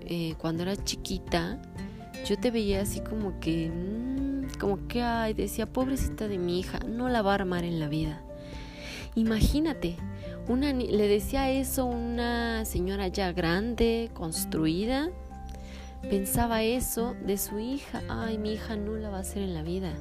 eh, 0.00 0.34
cuando 0.38 0.64
era 0.64 0.76
chiquita, 0.76 1.62
yo 2.26 2.38
te 2.38 2.50
veía 2.50 2.82
así 2.82 3.00
como 3.00 3.38
que, 3.40 3.70
mm, 3.70 4.33
como 4.56 4.86
que, 4.88 5.02
ay, 5.02 5.34
decía, 5.34 5.66
pobrecita 5.66 6.28
de 6.28 6.38
mi 6.38 6.60
hija, 6.60 6.78
no 6.80 7.08
la 7.08 7.22
va 7.22 7.32
a 7.32 7.34
armar 7.36 7.64
en 7.64 7.80
la 7.80 7.88
vida. 7.88 8.22
Imagínate, 9.14 9.96
una, 10.48 10.72
le 10.72 11.08
decía 11.08 11.50
eso 11.50 11.86
una 11.86 12.64
señora 12.64 13.08
ya 13.08 13.32
grande, 13.32 14.10
construida, 14.12 15.10
pensaba 16.08 16.62
eso 16.62 17.14
de 17.24 17.38
su 17.38 17.58
hija, 17.58 18.02
ay, 18.08 18.38
mi 18.38 18.54
hija 18.54 18.76
no 18.76 18.96
la 18.96 19.10
va 19.10 19.18
a 19.18 19.20
hacer 19.20 19.42
en 19.42 19.54
la 19.54 19.62
vida 19.62 19.94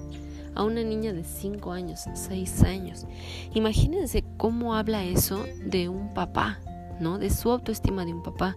a 0.55 0.63
una 0.63 0.83
niña 0.83 1.13
de 1.13 1.23
5 1.23 1.71
años, 1.71 2.05
6 2.13 2.63
años. 2.63 3.05
Imagínense 3.53 4.23
cómo 4.37 4.75
habla 4.75 5.03
eso 5.03 5.45
de 5.65 5.89
un 5.89 6.13
papá, 6.13 6.59
¿no? 6.99 7.17
De 7.17 7.29
su 7.29 7.49
autoestima 7.51 8.05
de 8.05 8.13
un 8.13 8.23
papá. 8.23 8.55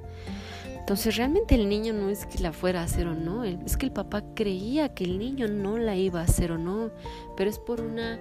Entonces 0.87 1.16
realmente 1.16 1.57
el 1.57 1.68
niño 1.68 1.92
no 1.92 2.11
es 2.11 2.27
que 2.27 2.38
la 2.38 2.53
fuera 2.53 2.81
a 2.81 2.85
hacer 2.85 3.09
o 3.09 3.14
no, 3.16 3.42
es 3.42 3.77
que 3.77 3.87
el 3.87 3.92
papá 3.92 4.22
creía 4.37 4.94
que 4.94 5.03
el 5.03 5.18
niño 5.18 5.49
no 5.49 5.79
la 5.79 5.96
iba 5.96 6.20
a 6.20 6.22
hacer 6.22 6.53
o 6.53 6.59
no, 6.59 6.92
pero 7.37 7.51
es 7.51 7.59
por 7.59 7.81
una 7.81 8.20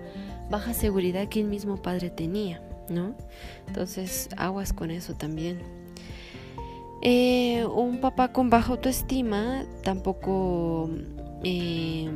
baja 0.50 0.74
seguridad 0.74 1.28
que 1.28 1.42
el 1.42 1.46
mismo 1.46 1.78
padre 1.78 2.10
tenía, 2.10 2.64
¿no? 2.90 3.14
Entonces 3.68 4.30
aguas 4.36 4.74
con 4.74 4.90
eso 4.90 5.14
también. 5.14 5.60
Eh, 7.04 7.68
un 7.68 8.02
papá 8.02 8.32
con 8.32 8.50
baja 8.50 8.72
autoestima 8.72 9.64
tampoco 9.84 10.90
eh, 11.44 12.10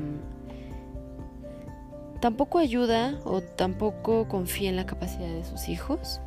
tampoco 2.22 2.58
ayuda 2.58 3.20
o 3.24 3.42
tampoco 3.42 4.28
confía 4.28 4.72
en 4.72 4.78
la 4.78 4.88
capacidad 4.88 5.28
de 5.28 5.46
sus 5.46 5.70
hijos. 5.70 6.22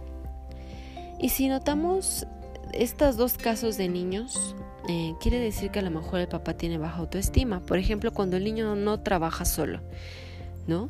Y 1.19 1.31
si 1.31 1.49
notamos 1.49 2.25
estos 2.73 3.17
dos 3.17 3.35
casos 3.35 3.77
de 3.77 3.89
niños, 3.89 4.57
eh, 4.89 5.15
quiere 5.21 5.39
decir 5.39 5.71
que 5.71 5.79
a 5.79 5.83
lo 5.83 5.91
mejor 5.91 6.21
el 6.21 6.29
papá 6.29 6.55
tiene 6.55 6.79
baja 6.79 6.99
autoestima. 6.99 7.61
Por 7.61 7.79
ejemplo, 7.79 8.13
cuando 8.13 8.37
el 8.37 8.45
niño 8.45 8.75
no 8.75 9.01
trabaja 9.01 9.45
solo, 9.45 9.81
¿no? 10.67 10.89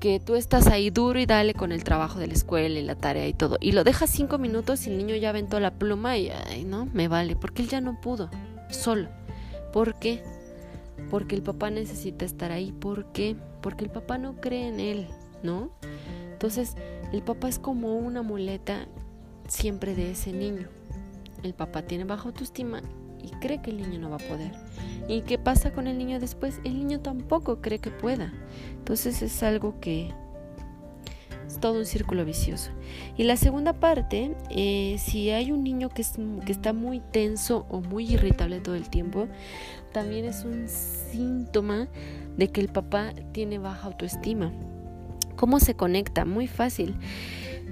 Que 0.00 0.20
tú 0.20 0.34
estás 0.34 0.66
ahí 0.66 0.90
duro 0.90 1.18
y 1.18 1.26
dale 1.26 1.54
con 1.54 1.72
el 1.72 1.84
trabajo 1.84 2.18
de 2.18 2.26
la 2.26 2.34
escuela 2.34 2.78
y 2.78 2.82
la 2.82 2.96
tarea 2.96 3.26
y 3.26 3.32
todo. 3.32 3.56
Y 3.60 3.72
lo 3.72 3.84
dejas 3.84 4.10
cinco 4.10 4.38
minutos 4.38 4.86
y 4.86 4.90
el 4.90 4.98
niño 4.98 5.16
ya 5.16 5.30
aventó 5.30 5.60
la 5.60 5.72
pluma 5.72 6.18
y, 6.18 6.30
ay, 6.30 6.64
no, 6.64 6.86
me 6.86 7.08
vale, 7.08 7.36
porque 7.36 7.62
él 7.62 7.68
ya 7.68 7.80
no 7.80 8.00
pudo, 8.00 8.30
solo. 8.70 9.08
¿Por 9.72 9.94
qué? 9.98 10.22
Porque 11.10 11.34
el 11.34 11.42
papá 11.42 11.70
necesita 11.70 12.24
estar 12.24 12.52
ahí. 12.52 12.72
¿Por 12.72 13.12
qué? 13.12 13.36
porque 13.66 13.84
el 13.84 13.90
papá 13.90 14.16
no 14.16 14.36
cree 14.40 14.68
en 14.68 14.78
él, 14.78 15.08
¿no? 15.42 15.72
Entonces, 16.30 16.76
el 17.12 17.22
papá 17.22 17.48
es 17.48 17.58
como 17.58 17.96
una 17.96 18.22
muleta 18.22 18.86
siempre 19.48 19.96
de 19.96 20.12
ese 20.12 20.32
niño. 20.32 20.68
El 21.46 21.54
papá 21.54 21.82
tiene 21.82 22.02
baja 22.02 22.24
autoestima 22.24 22.82
y 23.22 23.30
cree 23.38 23.62
que 23.62 23.70
el 23.70 23.76
niño 23.76 24.00
no 24.00 24.10
va 24.10 24.16
a 24.16 24.18
poder. 24.18 24.50
¿Y 25.06 25.20
qué 25.20 25.38
pasa 25.38 25.72
con 25.72 25.86
el 25.86 25.96
niño 25.96 26.18
después? 26.18 26.60
El 26.64 26.76
niño 26.76 26.98
tampoco 26.98 27.60
cree 27.60 27.78
que 27.78 27.90
pueda. 27.90 28.32
Entonces 28.72 29.22
es 29.22 29.44
algo 29.44 29.78
que 29.78 30.10
es 31.46 31.60
todo 31.60 31.78
un 31.78 31.86
círculo 31.86 32.24
vicioso. 32.24 32.72
Y 33.16 33.22
la 33.22 33.36
segunda 33.36 33.74
parte, 33.74 34.34
eh, 34.50 34.96
si 34.98 35.30
hay 35.30 35.52
un 35.52 35.62
niño 35.62 35.88
que, 35.88 36.04
que 36.44 36.50
está 36.50 36.72
muy 36.72 36.98
tenso 36.98 37.64
o 37.68 37.80
muy 37.80 38.12
irritable 38.12 38.58
todo 38.58 38.74
el 38.74 38.90
tiempo, 38.90 39.28
también 39.92 40.24
es 40.24 40.44
un 40.44 40.68
síntoma 40.68 41.86
de 42.36 42.48
que 42.48 42.60
el 42.60 42.70
papá 42.70 43.12
tiene 43.30 43.58
baja 43.58 43.86
autoestima. 43.86 44.52
¿Cómo 45.36 45.60
se 45.60 45.74
conecta? 45.74 46.24
Muy 46.24 46.48
fácil. 46.48 46.96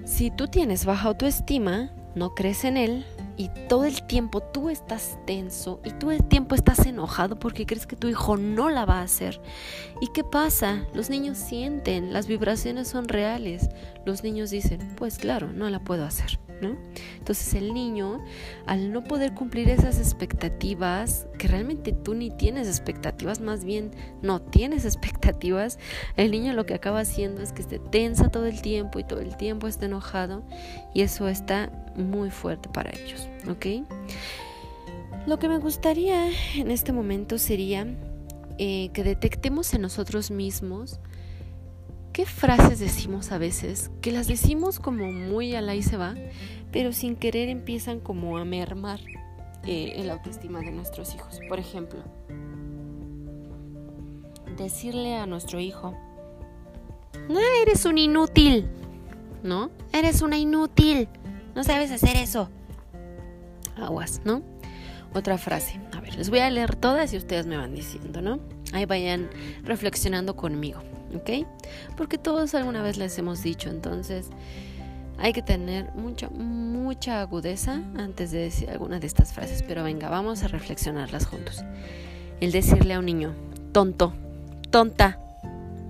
Si 0.04 0.30
tú 0.30 0.46
tienes 0.46 0.84
baja 0.84 1.08
autoestima, 1.08 1.90
no 2.14 2.34
crees 2.34 2.64
en 2.64 2.76
él 2.76 3.04
y 3.36 3.50
todo 3.68 3.84
el 3.84 4.02
tiempo 4.06 4.40
tú 4.40 4.70
estás 4.70 5.18
tenso 5.26 5.80
y 5.84 5.90
todo 5.90 6.10
el 6.12 6.22
tiempo 6.24 6.54
estás 6.54 6.86
enojado 6.86 7.38
porque 7.38 7.66
crees 7.66 7.86
que 7.86 7.96
tu 7.96 8.08
hijo 8.08 8.36
no 8.36 8.70
la 8.70 8.84
va 8.84 9.00
a 9.00 9.02
hacer. 9.02 9.40
¿Y 10.00 10.08
qué 10.08 10.24
pasa? 10.24 10.86
Los 10.94 11.10
niños 11.10 11.38
sienten, 11.38 12.12
las 12.12 12.26
vibraciones 12.26 12.88
son 12.88 13.08
reales. 13.08 13.68
Los 14.04 14.22
niños 14.22 14.50
dicen, 14.50 14.94
pues 14.96 15.18
claro, 15.18 15.52
no 15.52 15.68
la 15.70 15.80
puedo 15.80 16.04
hacer. 16.04 16.38
Entonces 17.18 17.54
el 17.54 17.74
niño, 17.74 18.24
al 18.66 18.92
no 18.92 19.04
poder 19.04 19.34
cumplir 19.34 19.68
esas 19.68 19.98
expectativas, 19.98 21.26
que 21.38 21.48
realmente 21.48 21.92
tú 21.92 22.14
ni 22.14 22.30
tienes 22.30 22.68
expectativas, 22.68 23.40
más 23.40 23.64
bien 23.64 23.90
no 24.22 24.40
tienes 24.40 24.84
expectativas, 24.84 25.78
el 26.16 26.30
niño 26.30 26.52
lo 26.52 26.66
que 26.66 26.74
acaba 26.74 27.00
haciendo 27.00 27.42
es 27.42 27.52
que 27.52 27.62
esté 27.62 27.78
tensa 27.78 28.28
todo 28.28 28.46
el 28.46 28.62
tiempo 28.62 28.98
y 28.98 29.04
todo 29.04 29.20
el 29.20 29.36
tiempo 29.36 29.68
está 29.68 29.86
enojado 29.86 30.42
y 30.94 31.02
eso 31.02 31.28
está 31.28 31.70
muy 31.96 32.30
fuerte 32.30 32.68
para 32.68 32.90
ellos, 32.90 33.28
¿ok? 33.48 33.86
Lo 35.26 35.38
que 35.38 35.48
me 35.48 35.58
gustaría 35.58 36.30
en 36.56 36.70
este 36.70 36.92
momento 36.92 37.38
sería 37.38 37.86
eh, 38.58 38.90
que 38.92 39.02
detectemos 39.02 39.72
en 39.74 39.82
nosotros 39.82 40.30
mismos 40.30 41.00
¿Qué 42.14 42.26
frases 42.26 42.78
decimos 42.78 43.32
a 43.32 43.38
veces? 43.38 43.90
Que 44.00 44.12
las 44.12 44.28
decimos 44.28 44.78
como 44.78 45.10
muy 45.10 45.56
al 45.56 45.68
ahí 45.68 45.82
se 45.82 45.96
va, 45.96 46.14
pero 46.70 46.92
sin 46.92 47.16
querer 47.16 47.48
empiezan 47.48 47.98
como 47.98 48.38
a 48.38 48.44
mermar 48.44 49.00
eh, 49.66 49.94
el 49.96 50.08
autoestima 50.10 50.60
de 50.60 50.70
nuestros 50.70 51.12
hijos. 51.12 51.40
Por 51.48 51.58
ejemplo, 51.58 51.98
decirle 54.56 55.16
a 55.16 55.26
nuestro 55.26 55.58
hijo, 55.58 55.92
no, 57.28 57.40
eres 57.62 57.84
un 57.84 57.98
inútil, 57.98 58.68
¿no? 59.42 59.72
Eres 59.92 60.22
una 60.22 60.38
inútil, 60.38 61.08
no 61.56 61.64
sabes 61.64 61.90
hacer 61.90 62.14
eso. 62.14 62.48
Aguas, 63.74 64.20
¿no? 64.24 64.44
Otra 65.14 65.36
frase, 65.36 65.80
a 65.92 66.00
ver, 66.00 66.14
les 66.14 66.30
voy 66.30 66.38
a 66.38 66.50
leer 66.50 66.76
todas 66.76 67.12
y 67.12 67.16
ustedes 67.16 67.44
me 67.46 67.56
van 67.56 67.74
diciendo, 67.74 68.22
¿no? 68.22 68.38
Ahí 68.72 68.84
vayan 68.84 69.30
reflexionando 69.64 70.36
conmigo. 70.36 70.80
¿Ok? 71.14 71.46
Porque 71.96 72.18
todos 72.18 72.54
alguna 72.54 72.82
vez 72.82 72.96
les 72.96 73.16
hemos 73.18 73.42
dicho, 73.42 73.70
entonces 73.70 74.30
hay 75.18 75.32
que 75.32 75.42
tener 75.42 75.92
mucha, 75.94 76.28
mucha 76.30 77.20
agudeza 77.20 77.80
antes 77.96 78.30
de 78.30 78.38
decir 78.38 78.70
alguna 78.70 78.98
de 79.00 79.06
estas 79.06 79.32
frases, 79.32 79.62
pero 79.62 79.84
venga, 79.84 80.08
vamos 80.08 80.42
a 80.42 80.48
reflexionarlas 80.48 81.26
juntos. 81.26 81.64
El 82.40 82.52
decirle 82.52 82.94
a 82.94 82.98
un 82.98 83.06
niño, 83.06 83.34
tonto, 83.72 84.12
tonta, 84.70 85.20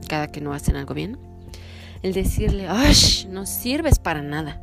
cada 0.09 0.29
que 0.29 0.41
no 0.41 0.53
hacen 0.53 0.77
algo 0.77 0.95
bien. 0.95 1.19
El 2.03 2.13
decirle, 2.13 2.67
¡ay! 2.69 2.95
No 3.31 3.47
sirves 3.47 3.99
para 3.99 4.21
nada. 4.21 4.61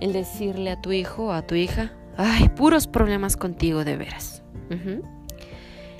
El 0.00 0.12
decirle 0.12 0.70
a 0.70 0.80
tu 0.80 0.92
hijo 0.92 1.26
o 1.26 1.32
a 1.32 1.46
tu 1.46 1.54
hija, 1.54 1.92
¡ay! 2.16 2.48
Puros 2.48 2.86
problemas 2.86 3.36
contigo 3.36 3.84
de 3.84 3.96
veras. 3.96 4.42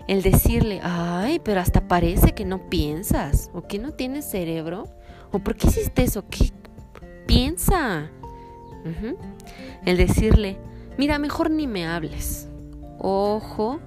El 0.07 0.23
decirle, 0.23 0.81
¡ay! 0.83 1.41
Pero 1.43 1.61
hasta 1.61 1.89
parece 1.89 2.33
que 2.33 2.45
no 2.45 2.69
piensas 2.69 3.51
o 3.55 3.63
que 3.63 3.79
no 3.79 3.93
tienes 3.93 4.25
cerebro. 4.25 4.85
¿O 5.33 5.39
por 5.39 5.57
qué 5.57 5.69
hiciste 5.69 6.03
eso? 6.03 6.25
¿Qué 6.29 6.53
piensa? 7.27 8.11
El 9.87 9.97
decirle, 9.97 10.59
mira, 10.99 11.19
mejor 11.19 11.51
ni 11.51 11.67
me 11.67 11.87
hables. 11.87 12.49
Ojo, 12.99 13.81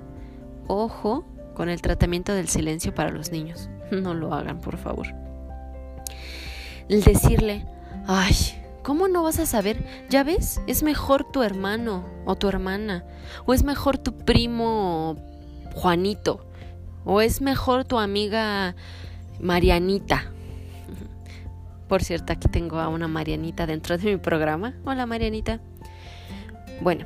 ojo 0.68 1.26
con 1.54 1.70
el 1.70 1.82
tratamiento 1.82 2.34
del 2.34 2.48
silencio 2.48 2.94
para 2.94 3.12
los 3.12 3.32
niños. 3.32 3.70
No 3.92 4.14
lo 4.14 4.34
hagan, 4.34 4.60
por 4.60 4.76
favor. 4.76 5.08
El 6.90 7.04
decirle, 7.04 7.66
ay, 8.06 8.36
¿cómo 8.84 9.08
no 9.08 9.24
vas 9.24 9.40
a 9.40 9.46
saber? 9.46 9.78
Ya 10.10 10.26
ves, 10.26 10.60
es 10.68 10.84
mejor 10.84 11.24
tu 11.32 11.42
hermano 11.42 12.04
o 12.26 12.36
tu 12.36 12.50
hermana, 12.50 13.06
o 13.46 13.54
es 13.54 13.64
mejor 13.64 13.98
tu 13.98 14.18
primo 14.18 15.16
Juanito, 15.78 16.44
o 17.06 17.22
es 17.22 17.40
mejor 17.40 17.86
tu 17.86 18.00
amiga 18.00 18.76
Marianita. 19.40 20.32
Por 21.88 22.04
cierto, 22.04 22.34
aquí 22.34 22.48
tengo 22.48 22.80
a 22.80 22.88
una 22.88 23.08
Marianita 23.08 23.68
dentro 23.68 23.96
de 23.96 24.10
mi 24.10 24.18
programa. 24.18 24.74
Hola 24.86 25.06
Marianita. 25.06 25.62
Bueno, 26.82 27.06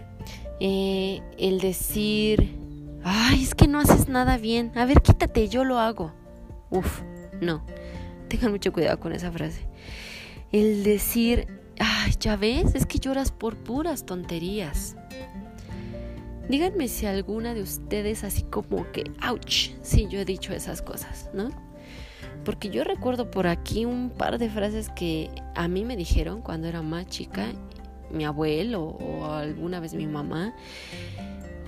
eh, 0.61 1.21
el 1.37 1.59
decir, 1.59 2.55
ay, 3.03 3.43
es 3.43 3.55
que 3.55 3.67
no 3.67 3.77
haces 3.77 4.07
nada 4.07 4.37
bien. 4.37 4.71
A 4.75 4.85
ver, 4.85 5.01
quítate, 5.01 5.49
yo 5.49 5.65
lo 5.65 5.77
hago. 5.77 6.13
Uf, 6.69 7.01
no. 7.41 7.65
Tengan 8.29 8.51
mucho 8.51 8.71
cuidado 8.71 9.01
con 9.01 9.11
esa 9.11 9.33
frase. 9.33 9.67
El 10.53 10.85
decir, 10.85 11.45
ay, 11.77 12.13
ya 12.21 12.37
ves, 12.37 12.73
es 12.73 12.85
que 12.85 12.99
lloras 12.99 13.33
por 13.33 13.57
puras 13.57 14.05
tonterías. 14.05 14.95
Díganme 16.51 16.89
si 16.89 17.05
alguna 17.05 17.53
de 17.53 17.61
ustedes 17.61 18.25
así 18.25 18.43
como 18.43 18.91
que, 18.91 19.05
ouch, 19.25 19.69
sí, 19.83 20.07
yo 20.09 20.19
he 20.19 20.25
dicho 20.25 20.51
esas 20.51 20.81
cosas, 20.81 21.29
¿no? 21.33 21.49
Porque 22.43 22.69
yo 22.69 22.83
recuerdo 22.83 23.31
por 23.31 23.47
aquí 23.47 23.85
un 23.85 24.09
par 24.09 24.37
de 24.37 24.49
frases 24.49 24.89
que 24.89 25.29
a 25.55 25.69
mí 25.69 25.85
me 25.85 25.95
dijeron 25.95 26.41
cuando 26.41 26.67
era 26.67 26.81
más 26.81 27.07
chica, 27.07 27.45
mi 28.11 28.25
abuelo 28.25 28.83
o 28.83 29.27
alguna 29.27 29.79
vez 29.79 29.93
mi 29.93 30.07
mamá. 30.07 30.53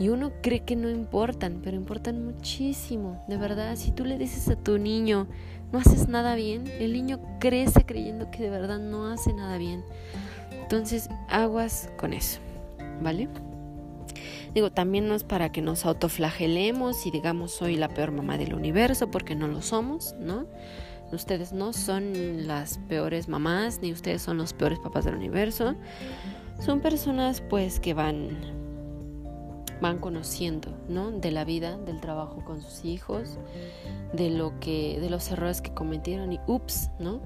Y 0.01 0.09
uno 0.09 0.33
cree 0.41 0.65
que 0.65 0.75
no 0.75 0.89
importan, 0.89 1.61
pero 1.63 1.77
importan 1.77 2.25
muchísimo. 2.25 3.23
De 3.29 3.37
verdad, 3.37 3.77
si 3.77 3.91
tú 3.91 4.03
le 4.03 4.17
dices 4.17 4.49
a 4.49 4.57
tu 4.57 4.79
niño, 4.79 5.27
no 5.71 5.79
haces 5.79 6.09
nada 6.09 6.35
bien, 6.35 6.67
el 6.67 6.91
niño 6.91 7.21
crece 7.39 7.85
creyendo 7.85 8.31
que 8.31 8.43
de 8.43 8.49
verdad 8.49 8.79
no 8.79 9.07
hace 9.07 9.31
nada 9.31 9.57
bien. 9.57 9.85
Entonces, 10.51 11.07
aguas 11.29 11.89
con 11.95 12.11
eso, 12.11 12.41
¿vale? 13.01 13.29
Digo, 14.53 14.71
también 14.71 15.07
no 15.07 15.15
es 15.15 15.23
para 15.23 15.51
que 15.51 15.61
nos 15.61 15.85
autoflagelemos 15.85 17.05
y 17.05 17.11
digamos 17.11 17.51
soy 17.51 17.75
la 17.75 17.89
peor 17.89 18.11
mamá 18.11 18.37
del 18.37 18.53
universo, 18.53 19.09
porque 19.09 19.35
no 19.35 19.47
lo 19.47 19.61
somos, 19.61 20.15
¿no? 20.19 20.45
Ustedes 21.11 21.53
no 21.53 21.73
son 21.73 22.47
las 22.47 22.79
peores 22.89 23.27
mamás, 23.27 23.79
ni 23.81 23.91
ustedes 23.91 24.21
son 24.21 24.37
los 24.37 24.53
peores 24.53 24.79
papás 24.79 25.05
del 25.05 25.15
universo. 25.15 25.75
Son 26.59 26.81
personas 26.81 27.41
pues 27.41 27.79
que 27.79 27.93
van 27.93 28.63
van 29.81 29.99
conociendo, 29.99 30.71
¿no? 30.87 31.11
De 31.11 31.29
la 31.29 31.43
vida, 31.43 31.77
del 31.77 31.99
trabajo 31.99 32.43
con 32.45 32.61
sus 32.61 32.85
hijos, 32.85 33.37
de 34.13 34.29
lo 34.29 34.57
que 34.59 34.97
de 34.99 35.09
los 35.09 35.29
errores 35.29 35.61
que 35.61 35.73
cometieron 35.73 36.31
y 36.31 36.39
ups, 36.47 36.89
¿no? 36.99 37.21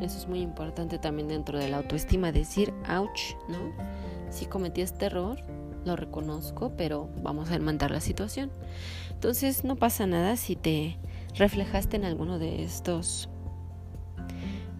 Eso 0.00 0.18
es 0.18 0.26
muy 0.26 0.40
importante 0.40 0.98
también 0.98 1.28
dentro 1.28 1.58
de 1.58 1.68
la 1.68 1.76
autoestima 1.78 2.32
decir 2.32 2.74
ouch, 2.88 3.36
¿no? 3.48 3.58
Si 4.30 4.46
cometí 4.46 4.80
este 4.80 5.06
error, 5.06 5.38
lo 5.84 5.96
reconozco, 5.96 6.72
pero 6.76 7.08
vamos 7.22 7.50
a 7.50 7.56
enmendar 7.56 7.90
la 7.90 8.00
situación. 8.00 8.50
Entonces 9.10 9.64
no 9.64 9.76
pasa 9.76 10.06
nada 10.06 10.36
si 10.36 10.56
te 10.56 10.98
reflejaste 11.36 11.96
en 11.96 12.04
alguno 12.04 12.38
de 12.38 12.62
estos 12.62 13.28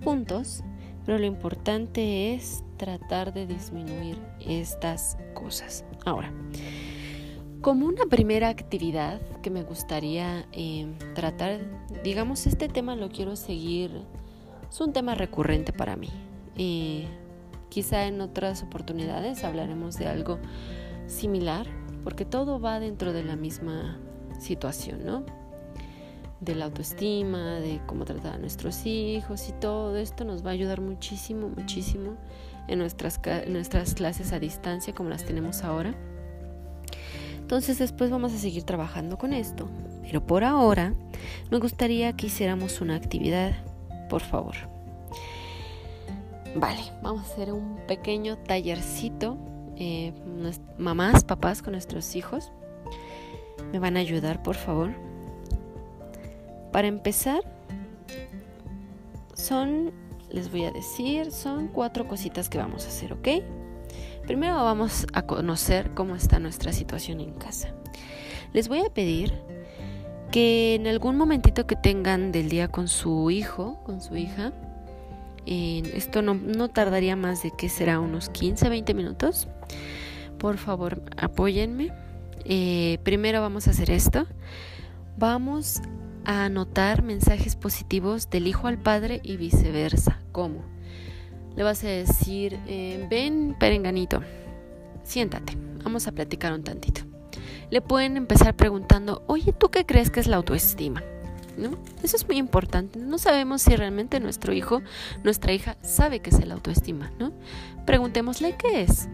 puntos, 0.02 0.62
pero 1.04 1.18
lo 1.18 1.26
importante 1.26 2.34
es 2.34 2.62
tratar 2.76 3.32
de 3.32 3.46
disminuir 3.46 4.18
estas 4.40 5.16
cosas. 5.34 5.84
Ahora, 6.04 6.32
como 7.60 7.86
una 7.86 8.04
primera 8.06 8.48
actividad 8.48 9.20
que 9.42 9.50
me 9.50 9.62
gustaría 9.62 10.46
eh, 10.52 10.86
tratar, 11.14 11.60
digamos, 12.02 12.46
este 12.46 12.68
tema 12.68 12.96
lo 12.96 13.08
quiero 13.08 13.36
seguir, 13.36 14.02
es 14.70 14.80
un 14.80 14.92
tema 14.92 15.14
recurrente 15.14 15.72
para 15.72 15.96
mí. 15.96 16.10
y 16.56 17.06
quizá 17.74 18.06
en 18.06 18.20
otras 18.20 18.62
oportunidades 18.62 19.42
hablaremos 19.42 19.96
de 19.98 20.06
algo 20.06 20.38
similar, 21.06 21.66
porque 22.02 22.24
todo 22.24 22.60
va 22.60 22.80
dentro 22.80 23.12
de 23.12 23.24
la 23.24 23.36
misma 23.36 23.98
situación, 24.38 25.04
¿no? 25.04 25.24
De 26.40 26.54
la 26.54 26.66
autoestima, 26.66 27.60
de 27.60 27.80
cómo 27.86 28.04
tratar 28.04 28.34
a 28.34 28.38
nuestros 28.38 28.84
hijos 28.86 29.48
y 29.48 29.52
todo 29.52 29.96
esto 29.96 30.24
nos 30.24 30.44
va 30.44 30.50
a 30.50 30.52
ayudar 30.52 30.80
muchísimo, 30.80 31.48
muchísimo 31.48 32.16
en 32.68 32.78
nuestras, 32.78 33.20
nuestras 33.48 33.94
clases 33.94 34.32
a 34.32 34.38
distancia 34.38 34.94
como 34.94 35.08
las 35.08 35.24
tenemos 35.24 35.62
ahora. 35.62 35.94
Entonces 37.38 37.78
después 37.78 38.10
vamos 38.10 38.32
a 38.32 38.38
seguir 38.38 38.64
trabajando 38.64 39.18
con 39.18 39.32
esto. 39.32 39.68
Pero 40.02 40.26
por 40.26 40.44
ahora 40.44 40.94
me 41.50 41.58
gustaría 41.58 42.14
que 42.14 42.26
hiciéramos 42.26 42.80
una 42.80 42.96
actividad, 42.96 43.52
por 44.08 44.22
favor. 44.22 44.54
Vale, 46.56 46.82
vamos 47.02 47.22
a 47.22 47.32
hacer 47.32 47.52
un 47.52 47.78
pequeño 47.86 48.38
tallercito 48.38 49.36
eh, 49.76 50.12
mamás, 50.78 51.24
papás 51.24 51.62
con 51.62 51.72
nuestros 51.72 52.16
hijos. 52.16 52.52
¿Me 53.72 53.78
van 53.78 53.96
a 53.96 54.00
ayudar, 54.00 54.42
por 54.42 54.56
favor? 54.56 54.90
Para 56.72 56.88
empezar, 56.88 57.40
son, 59.34 59.92
les 60.30 60.50
voy 60.50 60.64
a 60.64 60.70
decir, 60.70 61.30
son 61.32 61.68
cuatro 61.68 62.06
cositas 62.08 62.48
que 62.48 62.58
vamos 62.58 62.84
a 62.84 62.88
hacer, 62.88 63.12
¿ok? 63.12 63.28
Primero 64.26 64.54
vamos 64.54 65.06
a 65.12 65.22
conocer 65.22 65.90
cómo 65.90 66.16
está 66.16 66.38
nuestra 66.38 66.72
situación 66.72 67.20
en 67.20 67.32
casa. 67.34 67.74
Les 68.52 68.68
voy 68.68 68.80
a 68.80 68.90
pedir 68.90 69.34
que 70.30 70.74
en 70.74 70.86
algún 70.86 71.16
momentito 71.16 71.66
que 71.66 71.76
tengan 71.76 72.32
del 72.32 72.48
día 72.48 72.68
con 72.68 72.88
su 72.88 73.30
hijo, 73.30 73.80
con 73.84 74.00
su 74.00 74.16
hija, 74.16 74.52
esto 75.46 76.22
no, 76.22 76.34
no, 76.34 76.68
tardaría 76.68 77.16
más 77.16 77.42
de 77.42 77.50
que 77.50 77.68
será 77.68 78.00
unos 78.00 78.30
15, 78.30 78.68
20 78.68 78.94
minutos. 78.94 79.48
Por 80.38 80.58
favor, 80.58 81.02
apóyenme. 81.16 81.92
Eh, 82.44 82.98
primero 83.02 83.40
vamos 83.40 83.66
a 83.66 83.70
hacer 83.70 83.90
esto. 83.90 84.26
Vamos 85.16 85.80
a 86.24 86.44
anotar 86.44 87.02
mensajes 87.02 87.56
positivos 87.56 88.30
del 88.30 88.46
hijo 88.46 88.66
al 88.66 88.78
padre 88.78 89.20
y 89.22 89.36
viceversa. 89.36 90.18
¿Cómo? 90.32 90.62
Le 91.56 91.62
vas 91.62 91.84
a 91.84 91.88
decir, 91.88 92.58
eh, 92.66 93.06
ven, 93.08 93.56
perenganito, 93.58 94.22
siéntate, 95.04 95.56
vamos 95.84 96.08
a 96.08 96.12
platicar 96.12 96.52
un 96.52 96.64
tantito. 96.64 97.02
Le 97.70 97.80
pueden 97.80 98.16
empezar 98.16 98.56
preguntando, 98.56 99.22
oye, 99.26 99.52
¿tú 99.52 99.70
qué 99.70 99.86
crees 99.86 100.10
que 100.10 100.20
es 100.20 100.26
la 100.26 100.36
autoestima? 100.36 101.02
¿no? 101.56 101.78
Eso 102.02 102.16
es 102.16 102.26
muy 102.26 102.36
importante. 102.36 102.98
No 102.98 103.18
sabemos 103.18 103.62
si 103.62 103.76
realmente 103.76 104.20
nuestro 104.20 104.52
hijo, 104.52 104.82
nuestra 105.22 105.52
hija 105.52 105.76
sabe 105.82 106.20
qué 106.20 106.30
es 106.30 106.44
la 106.44 106.54
autoestima, 106.54 107.12
¿no? 107.18 107.32
Preguntémosle 107.86 108.56
qué 108.56 108.82
es. 108.82 109.08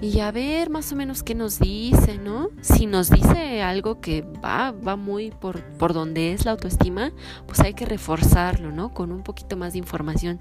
Y 0.00 0.20
a 0.20 0.30
ver 0.30 0.70
más 0.70 0.92
o 0.92 0.96
menos 0.96 1.24
qué 1.24 1.34
nos 1.34 1.58
dice, 1.58 2.18
¿no? 2.18 2.50
Si 2.60 2.86
nos 2.86 3.10
dice 3.10 3.62
algo 3.62 4.00
que 4.00 4.22
va, 4.22 4.70
va 4.70 4.94
muy 4.94 5.32
por, 5.32 5.64
por 5.76 5.92
donde 5.92 6.32
es 6.32 6.44
la 6.44 6.52
autoestima, 6.52 7.10
pues 7.46 7.58
hay 7.60 7.74
que 7.74 7.84
reforzarlo, 7.84 8.70
¿no? 8.70 8.94
Con 8.94 9.10
un 9.10 9.24
poquito 9.24 9.56
más 9.56 9.72
de 9.72 9.80
información. 9.80 10.38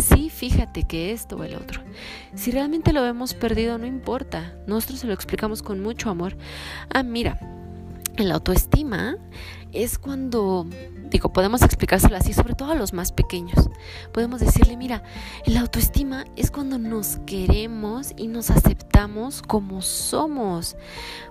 Sí, 0.00 0.30
fíjate 0.30 0.84
que 0.84 1.10
esto 1.10 1.36
o 1.36 1.42
el 1.42 1.56
otro. 1.56 1.82
Si 2.36 2.52
realmente 2.52 2.92
lo 2.92 3.04
hemos 3.04 3.34
perdido, 3.34 3.76
no 3.76 3.86
importa. 3.86 4.54
Nosotros 4.68 5.00
se 5.00 5.08
lo 5.08 5.14
explicamos 5.14 5.62
con 5.62 5.80
mucho 5.80 6.08
amor. 6.08 6.36
Ah, 6.94 7.02
mira, 7.02 7.40
la 8.16 8.34
autoestima 8.34 9.16
es 9.72 9.98
cuando, 9.98 10.66
digo, 11.10 11.32
podemos 11.32 11.62
explicárselo 11.62 12.16
así, 12.16 12.32
sobre 12.32 12.54
todo 12.54 12.72
a 12.72 12.74
los 12.74 12.92
más 12.92 13.10
pequeños. 13.10 13.70
Podemos 14.12 14.40
decirle, 14.40 14.76
mira, 14.76 15.02
la 15.46 15.60
autoestima 15.60 16.26
es 16.36 16.50
cuando 16.50 16.78
nos 16.78 17.18
queremos 17.26 18.12
y 18.16 18.28
nos 18.28 18.50
aceptamos 18.50 19.42
como 19.42 19.80
somos, 19.80 20.76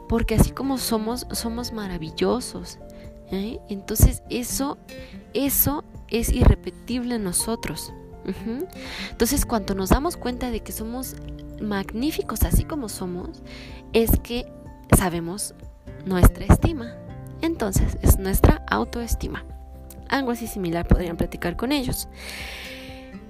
porque 0.09 0.35
así 0.35 0.51
como 0.51 0.77
somos, 0.77 1.27
somos 1.31 1.71
maravillosos. 1.71 2.79
¿eh? 3.31 3.59
Entonces 3.69 4.23
eso, 4.29 4.77
eso 5.33 5.83
es 6.09 6.29
irrepetible 6.29 7.15
en 7.15 7.23
nosotros. 7.23 7.93
Entonces 9.09 9.47
cuando 9.47 9.73
nos 9.73 9.89
damos 9.89 10.15
cuenta 10.15 10.51
de 10.51 10.59
que 10.61 10.71
somos 10.71 11.15
magníficos 11.59 12.43
así 12.43 12.65
como 12.65 12.87
somos, 12.87 13.41
es 13.93 14.19
que 14.19 14.45
sabemos 14.95 15.55
nuestra 16.05 16.45
estima. 16.45 16.95
Entonces 17.41 17.97
es 18.01 18.17
nuestra 18.19 18.63
autoestima. 18.69 19.45
algo 20.09 20.31
así 20.31 20.45
similar 20.45 20.87
podrían 20.87 21.15
platicar 21.15 21.55
con 21.55 21.71
ellos. 21.71 22.09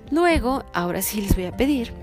Luego, 0.09 0.65
ahora 0.73 1.01
sí 1.01 1.21
les 1.21 1.35
voy 1.35 1.45
a 1.45 1.55
pedir, 1.55 1.93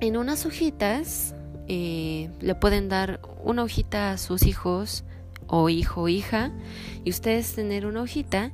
en 0.00 0.16
unas 0.16 0.44
hojitas, 0.44 1.34
eh, 1.68 2.28
le 2.40 2.54
pueden 2.54 2.88
dar 2.88 3.20
una 3.42 3.62
hojita 3.62 4.10
a 4.10 4.18
sus 4.18 4.42
hijos 4.42 5.04
o 5.46 5.68
hijo 5.68 6.02
o 6.02 6.08
hija, 6.08 6.52
y 7.04 7.10
ustedes 7.10 7.54
tener 7.54 7.86
una 7.86 8.02
hojita, 8.02 8.52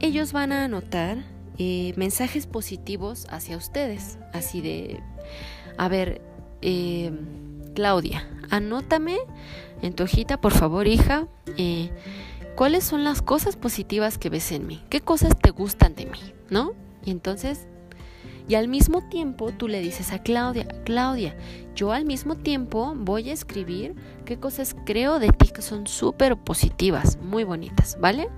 ellos 0.00 0.32
van 0.32 0.52
a 0.52 0.64
anotar 0.64 1.18
eh, 1.56 1.94
mensajes 1.96 2.46
positivos 2.46 3.26
hacia 3.30 3.56
ustedes, 3.56 4.18
así 4.32 4.60
de, 4.60 5.00
a 5.78 5.88
ver, 5.88 6.20
eh, 6.60 7.12
Claudia, 7.74 8.28
anótame 8.50 9.18
en 9.82 9.94
tu 9.94 10.04
hojita, 10.04 10.40
por 10.40 10.52
favor, 10.52 10.86
hija, 10.86 11.26
eh, 11.58 11.90
cuáles 12.54 12.84
son 12.84 13.04
las 13.04 13.20
cosas 13.20 13.56
positivas 13.56 14.18
que 14.18 14.30
ves 14.30 14.52
en 14.52 14.66
mí, 14.66 14.82
qué 14.88 15.00
cosas 15.00 15.36
te 15.38 15.50
gustan 15.50 15.94
de 15.94 16.06
mí, 16.06 16.20
¿no? 16.50 16.72
Y 17.04 17.10
entonces, 17.10 17.66
y 18.48 18.54
al 18.54 18.68
mismo 18.68 19.02
tiempo 19.08 19.52
tú 19.52 19.68
le 19.68 19.80
dices 19.80 20.12
a 20.12 20.22
Claudia, 20.22 20.66
Claudia, 20.84 21.36
yo 21.74 21.92
al 21.92 22.04
mismo 22.04 22.36
tiempo 22.36 22.94
voy 22.96 23.30
a 23.30 23.32
escribir 23.32 23.94
qué 24.24 24.38
cosas 24.38 24.76
creo 24.86 25.18
de 25.18 25.30
ti 25.30 25.48
que 25.48 25.62
son 25.62 25.86
súper 25.86 26.36
positivas, 26.36 27.18
muy 27.22 27.44
bonitas, 27.44 27.98
¿vale? 28.00 28.28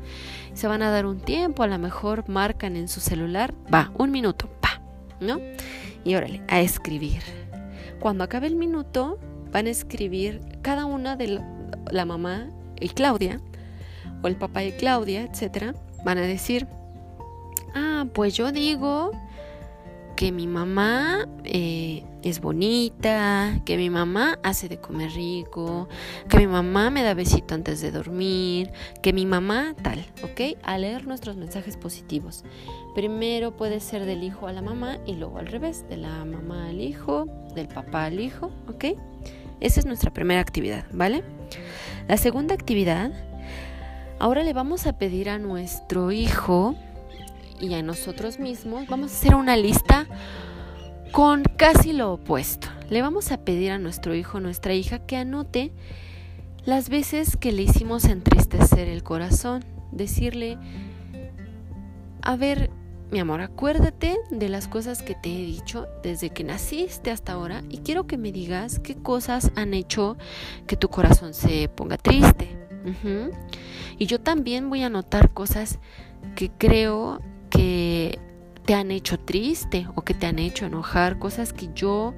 Se 0.55 0.69
van 0.69 0.83
a 0.83 0.91
dar 0.91 1.07
un 1.07 1.21
tiempo, 1.21 1.63
a 1.63 1.67
lo 1.67 1.79
mejor 1.79 2.29
marcan 2.29 2.77
en 2.77 2.89
su 2.89 3.01
celular, 3.01 3.55
va, 3.73 3.93
un 3.99 4.11
minuto, 4.11 4.49
pa, 4.61 4.81
¿no? 5.21 5.39
Y 6.05 6.15
órale, 6.15 6.43
a 6.49 6.61
escribir. 6.61 7.23
Cuando 8.01 8.25
acabe 8.25 8.47
el 8.47 8.57
minuto, 8.57 9.19
van 9.53 9.67
a 9.67 9.71
escribir 9.71 10.41
cada 10.63 10.85
una 10.85 11.17
de 11.17 11.41
la, 11.91 12.05
mamá 12.05 12.51
y 12.81 12.89
Claudia, 12.89 13.41
o 14.23 14.29
el 14.29 14.37
papá 14.37 14.65
y 14.65 14.73
Claudia, 14.73 15.23
etcétera, 15.23 15.75
van 16.05 16.19
a 16.19 16.23
decir, 16.23 16.67
ah, 17.75 18.07
pues 18.13 18.35
yo 18.35 18.53
digo 18.53 19.13
que 20.17 20.33
mi 20.33 20.47
mamá 20.47 21.29
eh, 21.45 22.03
es 22.23 22.41
bonita, 22.41 23.61
que 23.65 23.77
mi 23.77 23.91
mamá 23.91 24.39
hace 24.43 24.69
de 24.69 24.79
comer 24.79 25.13
rico, 25.13 25.89
que 26.29 26.39
mi 26.39 26.47
mamá 26.47 26.91
me 26.91 27.03
da 27.03 27.15
besito 27.15 27.55
antes 27.55 27.81
de 27.83 27.93
dormir, 27.93 28.73
que 29.03 29.13
mi 29.13 29.27
mamá 29.27 29.75
tal, 29.83 30.05
¿ok? 30.25 30.59
A 30.63 30.79
leer 30.79 31.07
nuestros 31.07 31.37
mensajes 31.37 31.77
positivos. 31.77 32.45
Primero 32.95 33.57
puede 33.57 33.79
ser 33.79 34.07
del 34.07 34.25
hijo 34.25 34.49
a 34.49 34.53
la 34.53 34.63
mamá 34.63 34.99
y 35.07 35.15
luego 35.15 35.39
al 35.39 35.47
revés, 35.47 35.87
de 35.89 35.99
la 35.99 36.25
mamá 36.25 36.71
al 36.71 36.81
hijo, 36.81 37.27
del 37.55 37.69
papá 37.69 38.07
al 38.07 38.19
hijo, 38.19 38.51
¿ok? 38.69 38.97
Esa 39.61 39.81
es 39.81 39.87
nuestra 39.87 40.13
primera 40.13 40.41
actividad, 40.41 40.85
¿vale? 40.93 41.25
La 42.09 42.17
segunda 42.17 42.55
actividad, 42.55 43.13
ahora 44.19 44.43
le 44.43 44.53
vamos 44.53 44.87
a 44.87 44.99
pedir 44.99 45.31
a 45.31 45.39
nuestro 45.39 46.13
hijo 46.13 46.77
y 47.61 47.75
a 47.75 47.83
nosotros 47.83 48.39
mismos, 48.39 48.87
vamos 48.87 49.13
a 49.13 49.15
hacer 49.15 49.35
una 49.35 49.57
lista 49.57 50.07
con 51.13 51.45
casi 51.57 51.93
lo 51.93 52.13
opuesto. 52.13 52.69
Le 52.91 53.03
vamos 53.03 53.33
a 53.33 53.39
pedir 53.39 53.73
a 53.73 53.79
nuestro 53.79 54.15
hijo, 54.15 54.41
nuestra 54.41 54.75
hija, 54.75 55.01
que 55.01 55.17
anote 55.17 55.73
las 56.65 56.89
veces 56.89 57.37
que 57.37 57.53
le 57.53 57.63
hicimos 57.63 58.05
entristecer 58.05 58.89
el 58.89 59.03
corazón. 59.03 59.65
Decirle, 59.93 60.59
a 62.23 62.37
ver, 62.37 62.71
mi 63.11 63.21
amor, 63.21 63.41
acuérdate 63.41 64.17
de 64.31 64.49
las 64.49 64.67
cosas 64.67 65.03
que 65.03 65.15
te 65.15 65.29
he 65.29 65.47
dicho 65.47 65.87
desde 66.03 66.31
que 66.31 66.45
naciste 66.45 67.11
hasta 67.11 67.33
ahora 67.33 67.63
y 67.69 67.79
quiero 67.79 68.07
que 68.07 68.19
me 68.19 68.33
digas 68.33 68.81
qué 68.81 68.97
cosas 68.97 69.53
han 69.55 69.75
hecho 69.75 70.17
que 70.67 70.77
tu 70.77 70.89
corazón 70.89 71.33
se 71.33 71.69
ponga 71.69 71.97
triste. 71.99 72.57
Y 73.99 74.07
yo 74.07 74.21
también 74.21 74.69
voy 74.71 74.83
a 74.83 74.87
anotar 74.87 75.33
cosas 75.33 75.79
que 76.35 76.51
creo 76.51 77.21
que 77.51 78.19
te 78.65 78.75
han 78.75 78.91
hecho 78.91 79.19
triste 79.19 79.87
o 79.95 80.03
que 80.03 80.15
te 80.15 80.27
han 80.27 80.39
hecho 80.39 80.67
enojar, 80.67 81.19
cosas 81.19 81.53
que 81.53 81.69
yo 81.75 82.15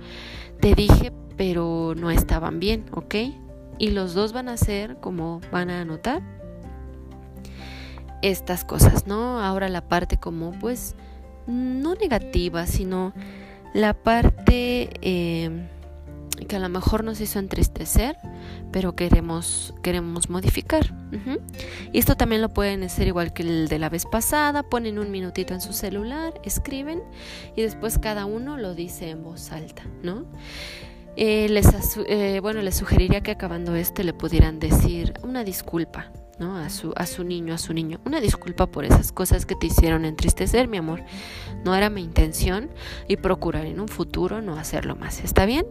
te 0.61 0.74
dije 0.74 1.12
pero 1.37 1.94
no 1.96 2.11
estaban 2.11 2.61
bien, 2.61 2.87
¿ok? 2.92 3.14
Y 3.79 3.90
los 3.90 4.12
dos 4.12 4.33
van 4.33 4.48
a 4.48 4.57
ser 4.57 4.96
como 5.01 5.40
van 5.53 5.70
a 5.70 5.83
anotar 5.83 6.22
estas 8.22 8.64
cosas, 8.64 9.07
¿no? 9.07 9.40
Ahora 9.40 9.68
la 9.68 9.83
parte 9.83 10.16
como 10.16 10.52
pues 10.52 10.94
no 11.46 11.94
negativa, 11.94 12.66
sino 12.66 13.12
la 13.74 13.94
parte 13.94 14.90
eh, 15.02 15.68
que 16.46 16.57
a 16.57 16.59
lo 16.59 16.68
mejor 16.68 17.04
nos 17.04 17.20
hizo 17.20 17.38
entristecer, 17.38 18.16
pero 18.70 18.94
queremos, 18.94 19.74
queremos 19.83 20.31
modificar. 20.31 20.94
Y 21.92 21.98
esto 21.98 22.16
también 22.16 22.42
lo 22.42 22.48
pueden 22.50 22.83
hacer 22.83 23.07
igual 23.09 23.33
que 23.33 23.42
el 23.42 23.68
de 23.68 23.78
la 23.78 23.88
vez 23.88 24.07
pasada, 24.07 24.62
ponen 24.62 24.98
un 24.98 25.11
minutito 25.11 25.54
en 25.54 25.61
su 25.61 25.72
celular, 25.72 26.35
escriben 26.44 27.02
y 27.57 27.62
después 27.62 27.98
cada 27.98 28.26
uno 28.26 28.57
lo 28.57 28.74
dice 28.74 29.11
en 29.11 29.22
voz 29.22 29.52
alta, 29.52 29.83
¿no? 30.02 30.26
Eh, 31.16 31.48
les, 31.48 31.66
eh, 32.07 32.38
bueno, 32.40 32.62
les 32.62 32.76
sugeriría 32.76 33.22
que 33.22 33.33
acabando 33.33 33.74
este 33.74 34.04
le 34.04 34.12
pudieran 34.12 34.61
decir 34.61 35.14
una 35.24 35.42
disculpa, 35.42 36.12
¿no? 36.38 36.57
A 36.57 36.70
su, 36.70 36.92
a 36.96 37.07
su 37.07 37.24
niño, 37.24 37.55
a 37.55 37.59
su 37.59 37.72
niño. 37.74 38.01
Una 38.05 38.20
disculpa 38.20 38.66
por 38.66 38.85
esas 38.85 39.12
cosas 39.12 39.46
que 39.46 39.55
te 39.55 39.66
hicieron 39.66 40.05
entristecer, 40.05 40.68
mi 40.68 40.77
amor. 40.77 41.03
No 41.64 41.74
era 41.74 41.90
mi 41.90 42.03
intención 42.03 42.70
y 43.09 43.16
procurar 43.16 43.66
en 43.66 43.81
un 43.81 43.88
futuro 43.88 44.40
no 44.42 44.57
hacerlo 44.57 44.96
más. 44.96 45.22
¿Está 45.24 45.46
bien? 45.46 45.66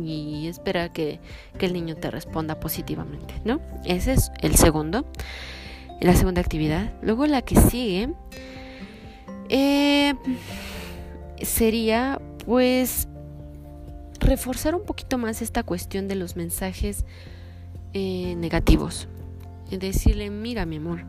y 0.00 0.46
esperar 0.48 0.92
que, 0.92 1.20
el 1.60 1.72
niño 1.72 1.96
te 1.96 2.10
responda 2.10 2.58
positivamente, 2.58 3.34
¿no? 3.44 3.60
Ese 3.84 4.14
es 4.14 4.32
el 4.40 4.56
segundo, 4.56 5.06
la 6.00 6.14
segunda 6.16 6.40
actividad. 6.40 6.92
Luego 7.02 7.26
la 7.26 7.42
que 7.42 7.56
sigue 7.56 8.12
eh, 9.48 10.14
sería 11.42 12.20
pues 12.44 13.08
reforzar 14.18 14.74
un 14.74 14.84
poquito 14.84 15.18
más 15.18 15.42
esta 15.42 15.62
cuestión 15.62 16.08
de 16.08 16.16
los 16.16 16.36
mensajes 16.36 17.04
eh, 17.92 18.34
negativos. 18.36 19.08
Decirle, 19.78 20.30
mira 20.30 20.66
mi 20.66 20.76
amor, 20.76 21.04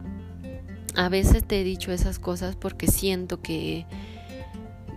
a 0.96 1.10
veces 1.10 1.44
te 1.44 1.62
he 1.62 1.64
dicho 1.64 1.92
esas 1.92 2.20
cosas 2.20 2.56
porque 2.56 2.88
siento 2.88 3.42
que 3.42 3.86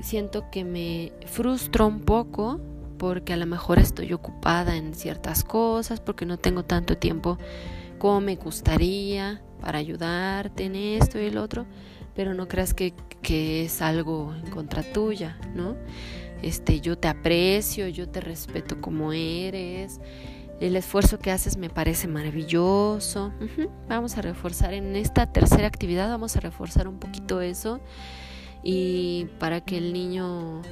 siento 0.01 0.51
que 0.51 0.65
me 0.65 1.13
frustro 1.27 1.87
un 1.87 2.01
poco 2.01 2.61
porque 2.99 3.33
a 3.33 3.37
lo 3.37 3.47
mejor 3.47 3.79
estoy 3.79 4.13
ocupada 4.13 4.77
en 4.77 4.95
ciertas 4.95 5.45
cosas, 5.45 6.01
porque 6.01 6.25
no 6.25 6.39
tengo 6.39 6.65
tanto 6.65 6.97
tiempo 6.97 7.39
como 7.99 8.21
me 8.21 8.37
gustaría 8.37 9.43
para 9.61 9.79
ayudarte 9.79 10.65
en 10.65 10.77
esto 10.77 11.21
y 11.21 11.27
el 11.27 11.39
otro, 11.39 11.67
pero 12.15 12.35
no 12.35 12.49
creas 12.49 12.73
que, 12.73 12.95
que 13.23 13.65
es 13.65 13.83
algo 13.83 14.35
en 14.35 14.51
contra 14.51 14.83
tuya, 14.83 15.39
¿no? 15.55 15.77
Este, 16.43 16.81
yo 16.81 16.99
te 16.99 17.09
aprecio, 17.09 17.89
yo 17.89 18.09
te 18.09 18.21
respeto 18.21 18.81
como 18.81 19.13
eres, 19.13 20.01
el 20.61 20.77
esfuerzo 20.77 21.19
que 21.19 21.31
haces 21.31 21.57
me 21.57 21.69
parece 21.69 22.09
maravilloso. 22.09 23.33
Vamos 23.89 24.17
a 24.17 24.23
reforzar 24.23 24.73
en 24.75 24.97
esta 24.97 25.27
tercera 25.33 25.67
actividad, 25.67 26.09
vamos 26.09 26.37
a 26.37 26.41
reforzar 26.41 26.89
un 26.89 26.99
poquito 26.99 27.41
eso 27.41 27.81
y 28.63 29.27
para 29.39 29.61
que 29.61 29.79
el 29.79 29.93
niño 29.93 30.63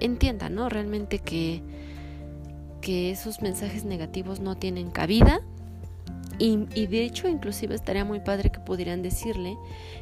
entienda, 0.00 0.48
¿no? 0.48 0.68
Realmente 0.68 1.18
que, 1.18 1.62
que 2.80 3.10
esos 3.10 3.40
mensajes 3.40 3.84
negativos 3.84 4.40
no 4.40 4.56
tienen 4.56 4.90
cabida. 4.90 5.40
Y, 6.38 6.66
y, 6.74 6.86
de 6.88 7.04
hecho, 7.04 7.28
inclusive 7.28 7.74
estaría 7.74 8.04
muy 8.04 8.20
padre 8.20 8.50
que 8.50 8.58
pudieran 8.58 9.02
decirle 9.02 9.56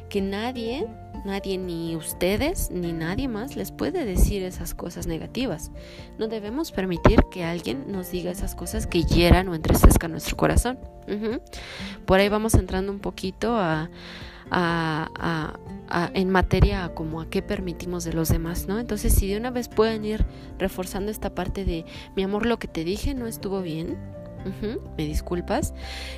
que 0.09 0.21
nadie, 0.21 0.87
nadie, 1.25 1.57
ni 1.57 1.95
ustedes, 1.95 2.71
ni 2.71 2.93
nadie 2.93 3.27
más 3.27 3.55
les 3.55 3.71
puede 3.71 4.05
decir 4.05 4.43
esas 4.43 4.73
cosas 4.73 5.07
negativas. 5.07 5.71
No 6.17 6.27
debemos 6.27 6.71
permitir 6.71 7.19
que 7.31 7.43
alguien 7.43 7.91
nos 7.91 8.11
diga 8.11 8.31
esas 8.31 8.55
cosas 8.55 8.87
que 8.87 9.03
hieran 9.03 9.47
o 9.49 9.55
entristezcan 9.55 10.11
nuestro 10.11 10.37
corazón. 10.37 10.79
Por 12.05 12.19
ahí 12.19 12.29
vamos 12.29 12.53
entrando 12.53 12.91
un 12.91 12.99
poquito 12.99 13.57
a, 13.57 13.89
a, 14.51 16.09
en 16.13 16.29
materia 16.29 16.85
a 16.85 16.93
como 16.93 17.21
a 17.21 17.29
qué 17.29 17.41
permitimos 17.41 18.03
de 18.03 18.13
los 18.13 18.29
demás, 18.29 18.67
¿no? 18.67 18.79
Entonces, 18.79 19.13
si 19.13 19.27
de 19.27 19.37
una 19.37 19.51
vez 19.51 19.67
pueden 19.67 20.05
ir 20.05 20.25
reforzando 20.57 21.11
esta 21.11 21.33
parte 21.33 21.65
de 21.65 21.85
mi 22.15 22.23
amor, 22.23 22.45
lo 22.45 22.59
que 22.59 22.67
te 22.67 22.83
dije 22.83 23.13
no 23.13 23.27
estuvo 23.27 23.61
bien, 23.61 23.97
me 24.97 25.05
disculpas. 25.05 25.73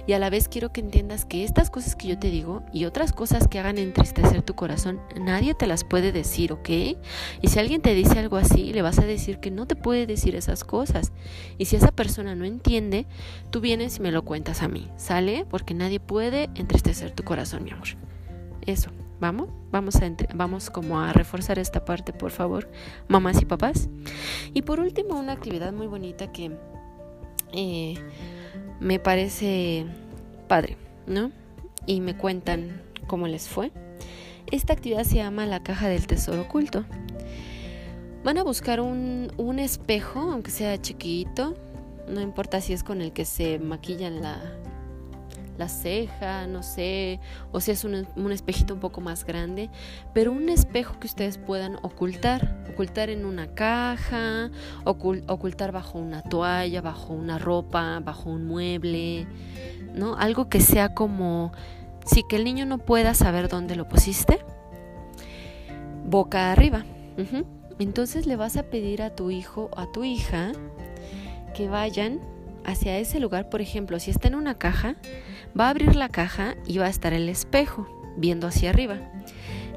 Y 0.07 0.13
a 0.13 0.19
la 0.19 0.29
vez 0.29 0.47
quiero 0.47 0.71
que 0.71 0.81
entiendas 0.81 1.25
que 1.25 1.43
estas 1.43 1.69
cosas 1.69 1.95
que 1.95 2.07
yo 2.07 2.19
te 2.19 2.29
digo 2.29 2.63
y 2.71 2.85
otras 2.85 3.13
cosas 3.13 3.47
que 3.47 3.59
hagan 3.59 3.77
entristecer 3.77 4.41
tu 4.41 4.55
corazón, 4.55 4.99
nadie 5.19 5.53
te 5.53 5.67
las 5.67 5.83
puede 5.83 6.11
decir, 6.11 6.53
¿ok? 6.53 6.69
Y 6.69 7.47
si 7.47 7.59
alguien 7.59 7.81
te 7.81 7.93
dice 7.93 8.19
algo 8.19 8.37
así, 8.37 8.73
le 8.73 8.81
vas 8.81 8.99
a 8.99 9.05
decir 9.05 9.39
que 9.39 9.51
no 9.51 9.67
te 9.67 9.75
puede 9.75 10.05
decir 10.05 10.35
esas 10.35 10.63
cosas. 10.63 11.11
Y 11.57 11.65
si 11.65 11.75
esa 11.75 11.91
persona 11.91 12.35
no 12.35 12.45
entiende, 12.45 13.05
tú 13.49 13.61
vienes 13.61 13.97
y 13.97 14.01
me 14.01 14.11
lo 14.11 14.23
cuentas 14.23 14.61
a 14.61 14.67
mí, 14.67 14.89
¿sale? 14.97 15.45
Porque 15.49 15.73
nadie 15.73 15.99
puede 15.99 16.49
entristecer 16.55 17.11
tu 17.11 17.23
corazón, 17.23 17.63
mi 17.63 17.71
amor. 17.71 17.87
Eso, 18.65 18.91
vamos, 19.19 19.49
vamos 19.71 19.95
a 19.97 20.11
vamos 20.35 20.69
como 20.69 20.99
a 20.99 21.13
reforzar 21.13 21.59
esta 21.59 21.85
parte, 21.85 22.13
por 22.13 22.31
favor, 22.31 22.69
mamás 23.07 23.41
y 23.41 23.45
papás. 23.45 23.89
Y 24.53 24.61
por 24.63 24.79
último, 24.79 25.19
una 25.19 25.33
actividad 25.33 25.73
muy 25.73 25.87
bonita 25.87 26.31
que 26.31 26.51
eh, 27.53 27.95
me 28.79 28.99
parece 28.99 29.85
padre, 30.47 30.77
¿no? 31.07 31.31
Y 31.85 32.01
me 32.01 32.15
cuentan 32.15 32.81
cómo 33.07 33.27
les 33.27 33.47
fue. 33.47 33.71
Esta 34.51 34.73
actividad 34.73 35.03
se 35.03 35.15
llama 35.15 35.45
la 35.45 35.63
caja 35.63 35.87
del 35.87 36.07
tesoro 36.07 36.41
oculto. 36.43 36.85
Van 38.23 38.37
a 38.37 38.43
buscar 38.43 38.79
un, 38.79 39.31
un 39.37 39.59
espejo, 39.59 40.19
aunque 40.19 40.51
sea 40.51 40.81
chiquito, 40.81 41.55
no 42.07 42.21
importa 42.21 42.61
si 42.61 42.73
es 42.73 42.83
con 42.83 43.01
el 43.01 43.11
que 43.13 43.25
se 43.25 43.59
maquillan 43.59 44.21
la, 44.21 44.41
la 45.57 45.69
ceja, 45.69 46.47
no 46.47 46.63
sé, 46.63 47.19
o 47.51 47.59
si 47.59 47.71
es 47.71 47.83
un, 47.83 48.07
un, 48.15 48.31
espejito 48.31 48.73
un 48.73 48.79
poco 48.79 49.01
más 49.01 49.25
grande, 49.25 49.69
pero 50.13 50.31
un 50.31 50.49
espejo 50.49 50.99
que 50.99 51.07
ustedes 51.07 51.37
puedan 51.37 51.77
ocultar, 51.81 52.65
ocultar 52.71 53.09
en 53.09 53.25
una 53.25 53.47
caja, 53.53 54.49
ocultar 54.83 55.71
bajo 55.71 55.99
una 55.99 56.21
toalla, 56.23 56.81
bajo 56.81 57.13
una 57.13 57.37
ropa, 57.37 57.99
bajo 57.99 58.29
un 58.29 58.47
mueble, 58.47 59.27
¿no? 59.93 60.15
Algo 60.15 60.49
que 60.49 60.59
sea 60.59 60.93
como, 60.93 61.51
sí, 62.05 62.23
que 62.27 62.35
el 62.35 62.43
niño 62.43 62.65
no 62.65 62.79
pueda 62.79 63.13
saber 63.13 63.47
dónde 63.47 63.75
lo 63.75 63.87
pusiste, 63.87 64.39
boca 66.05 66.51
arriba. 66.51 66.85
Entonces 67.79 68.25
le 68.25 68.35
vas 68.35 68.57
a 68.57 68.63
pedir 68.63 69.01
a 69.01 69.15
tu 69.15 69.29
hijo 69.29 69.69
o 69.71 69.79
a 69.79 69.91
tu 69.91 70.03
hija 70.03 70.51
que 71.53 71.67
vayan 71.67 72.19
hacia 72.65 72.97
ese 72.97 73.19
lugar, 73.19 73.49
por 73.49 73.61
ejemplo, 73.61 73.99
si 73.99 74.11
está 74.11 74.27
en 74.27 74.35
una 74.35 74.55
caja, 74.55 74.95
va 75.59 75.67
a 75.67 75.69
abrir 75.69 75.95
la 75.95 76.09
caja 76.09 76.55
y 76.65 76.77
va 76.77 76.85
a 76.85 76.89
estar 76.89 77.13
el 77.13 77.29
espejo 77.29 77.87
viendo 78.17 78.47
hacia 78.47 78.69
arriba. 78.69 78.97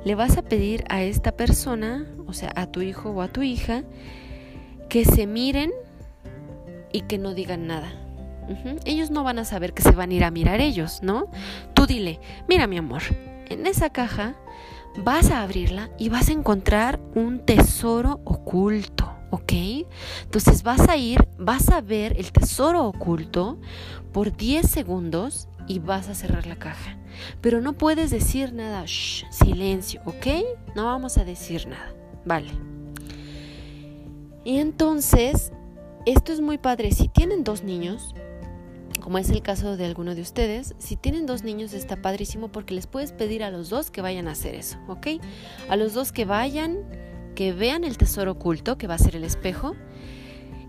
Le 0.05 0.15
vas 0.15 0.37
a 0.37 0.43
pedir 0.43 0.85
a 0.89 1.03
esta 1.03 1.33
persona, 1.33 2.07
o 2.27 2.33
sea, 2.33 2.53
a 2.55 2.67
tu 2.67 2.83
hijo 2.83 3.11
o 3.11 3.23
a 3.23 3.29
tu 3.29 3.43
hija, 3.43 3.83
que 4.89 5.05
se 5.05 5.27
miren 5.27 5.73
y 6.93 7.03
que 7.03 7.19
no 7.19 7.35
digan 7.35 7.67
nada. 7.67 7.93
Ellos 8.85 9.11
no 9.11 9.25
van 9.25 9.41
a 9.41 9.45
saber 9.45 9.75
que 9.75 9.83
se 9.83 9.91
van 9.91 10.11
a 10.11 10.15
ir 10.15 10.25
a 10.25 10.31
mirar 10.31 10.61
ellos, 10.61 11.01
¿no? 11.03 11.29
Tú 11.75 11.87
dile, 11.87 12.21
mira 12.49 12.69
mi 12.69 12.79
amor, 12.79 13.03
en 13.49 13.67
esa 13.67 13.91
caja 13.91 14.37
vas 14.99 15.31
a 15.31 15.43
abrirla 15.43 15.91
y 15.99 16.09
vas 16.09 16.29
a 16.29 16.33
encontrar 16.33 17.01
un 17.15 17.45
tesoro 17.45 18.21
oculto. 18.25 19.13
¿ok? 19.31 19.53
Entonces 20.23 20.63
vas 20.63 20.89
a 20.89 20.97
ir, 20.97 21.27
vas 21.39 21.69
a 21.71 21.81
ver 21.81 22.19
el 22.19 22.33
tesoro 22.33 22.87
oculto 22.87 23.59
por 24.13 24.37
10 24.37 24.69
segundos 24.69 25.49
y 25.67 25.79
vas 25.79 26.09
a 26.09 26.15
cerrar 26.15 26.47
la 26.47 26.57
caja. 26.57 26.97
Pero 27.41 27.61
no 27.61 27.75
puedes 27.75 28.11
decir 28.11 28.53
nada, 28.53 28.85
Shh, 28.87 29.27
silencio, 29.31 30.01
¿ok? 30.05 30.27
No 30.75 30.85
vamos 30.87 31.19
a 31.19 31.25
decir 31.25 31.67
nada, 31.67 31.95
vale. 32.25 32.51
Y 34.45 34.59
entonces, 34.59 35.53
esto 36.05 36.33
es 36.33 36.41
muy 36.41 36.59
padre. 36.59 36.93
Si 36.93 37.09
tienen 37.09 37.43
dos 37.43 37.65
niños, 37.65 38.15
como 39.01 39.19
es 39.19 39.31
el 39.31 39.43
caso 39.43 39.77
de 39.77 39.87
alguno 39.87 40.15
de 40.15 40.23
ustedes, 40.23 40.75
si 40.79 40.97
tienen 40.97 41.27
dos 41.27 41.43
niños 41.43 41.73
está 41.73 41.97
padrísimo 41.97 42.49
porque 42.49 42.75
les 42.75 42.87
puedes 42.87 43.13
pedir 43.13 43.43
a 43.43 43.51
los 43.51 43.71
dos 43.71 43.91
que 43.91 44.03
vayan 44.03 44.29
a 44.29 44.33
hacer 44.33 44.55
eso, 44.55 44.79
¿ok? 44.89 45.09
A 45.69 45.77
los 45.77 45.95
dos 45.95 46.13
que 46.13 46.25
vayan 46.25 46.85
que 47.37 47.53
vean 47.53 47.85
el 47.85 47.99
tesoro 47.99 48.33
oculto, 48.33 48.79
que 48.79 48.89
va 48.89 48.95
a 48.95 48.99
ser 48.99 49.15
el 49.15 49.23
espejo, 49.23 49.77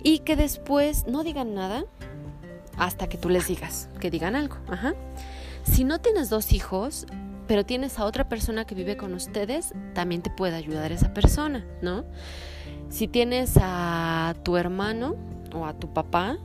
y 0.03 0.19
que 0.19 0.35
después 0.35 1.07
no 1.07 1.23
digan 1.23 1.55
nada 1.55 1.85
hasta 2.77 3.07
que 3.07 3.17
tú 3.17 3.29
les 3.29 3.47
digas, 3.47 3.89
que 3.99 4.11
digan 4.11 4.35
algo. 4.35 4.57
Si 5.63 5.83
no 5.83 5.99
tienes 5.99 6.29
dos 6.29 6.53
hijos, 6.53 7.05
pero 7.47 7.65
tienes 7.65 7.99
a 7.99 8.05
otra 8.05 8.29
persona 8.29 8.65
que 8.65 8.75
vive 8.75 8.97
con 8.97 9.13
ustedes, 9.13 9.73
también 9.93 10.21
te 10.21 10.29
puede 10.29 10.55
ayudar 10.55 10.91
esa 10.91 11.13
persona, 11.13 11.65
¿no? 11.81 12.03
Si 12.89 13.07
tienes 13.07 13.57
a 13.61 14.35
tu 14.43 14.57
hermano 14.57 15.15
o 15.53 15.65
a 15.65 15.73
tu 15.73 15.91
papá, 15.93 16.37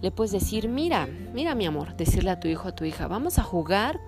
le 0.00 0.10
puedes 0.10 0.32
decir, 0.32 0.68
mira, 0.68 1.08
mira 1.34 1.54
mi 1.54 1.66
amor, 1.66 1.96
decirle 1.96 2.30
a 2.30 2.40
tu 2.40 2.48
hijo 2.48 2.66
o 2.66 2.68
a 2.68 2.74
tu 2.74 2.84
hija, 2.84 3.08
vamos 3.08 3.38
a 3.38 3.42
jugar 3.42 4.00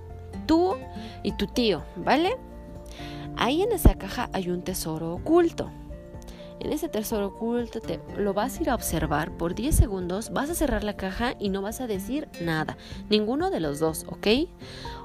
tú 0.46 0.76
y 1.22 1.32
tu 1.32 1.46
tío, 1.46 1.82
¿vale? 1.96 2.36
Ahí 3.36 3.62
en 3.62 3.72
esa 3.72 3.94
caja 3.96 4.28
hay 4.32 4.50
un 4.50 4.62
tesoro 4.62 5.14
oculto. 5.14 5.70
En 6.60 6.74
ese 6.74 6.90
tesoro 6.90 7.28
oculto 7.28 7.80
te 7.80 8.00
lo 8.18 8.34
vas 8.34 8.58
a 8.58 8.62
ir 8.62 8.70
a 8.70 8.74
observar 8.74 9.36
por 9.38 9.54
10 9.54 9.74
segundos, 9.74 10.30
vas 10.30 10.50
a 10.50 10.54
cerrar 10.54 10.84
la 10.84 10.94
caja 10.94 11.34
y 11.38 11.48
no 11.48 11.62
vas 11.62 11.80
a 11.80 11.86
decir 11.86 12.28
nada, 12.42 12.76
ninguno 13.08 13.50
de 13.50 13.60
los 13.60 13.78
dos, 13.80 14.04
¿ok? 14.08 14.26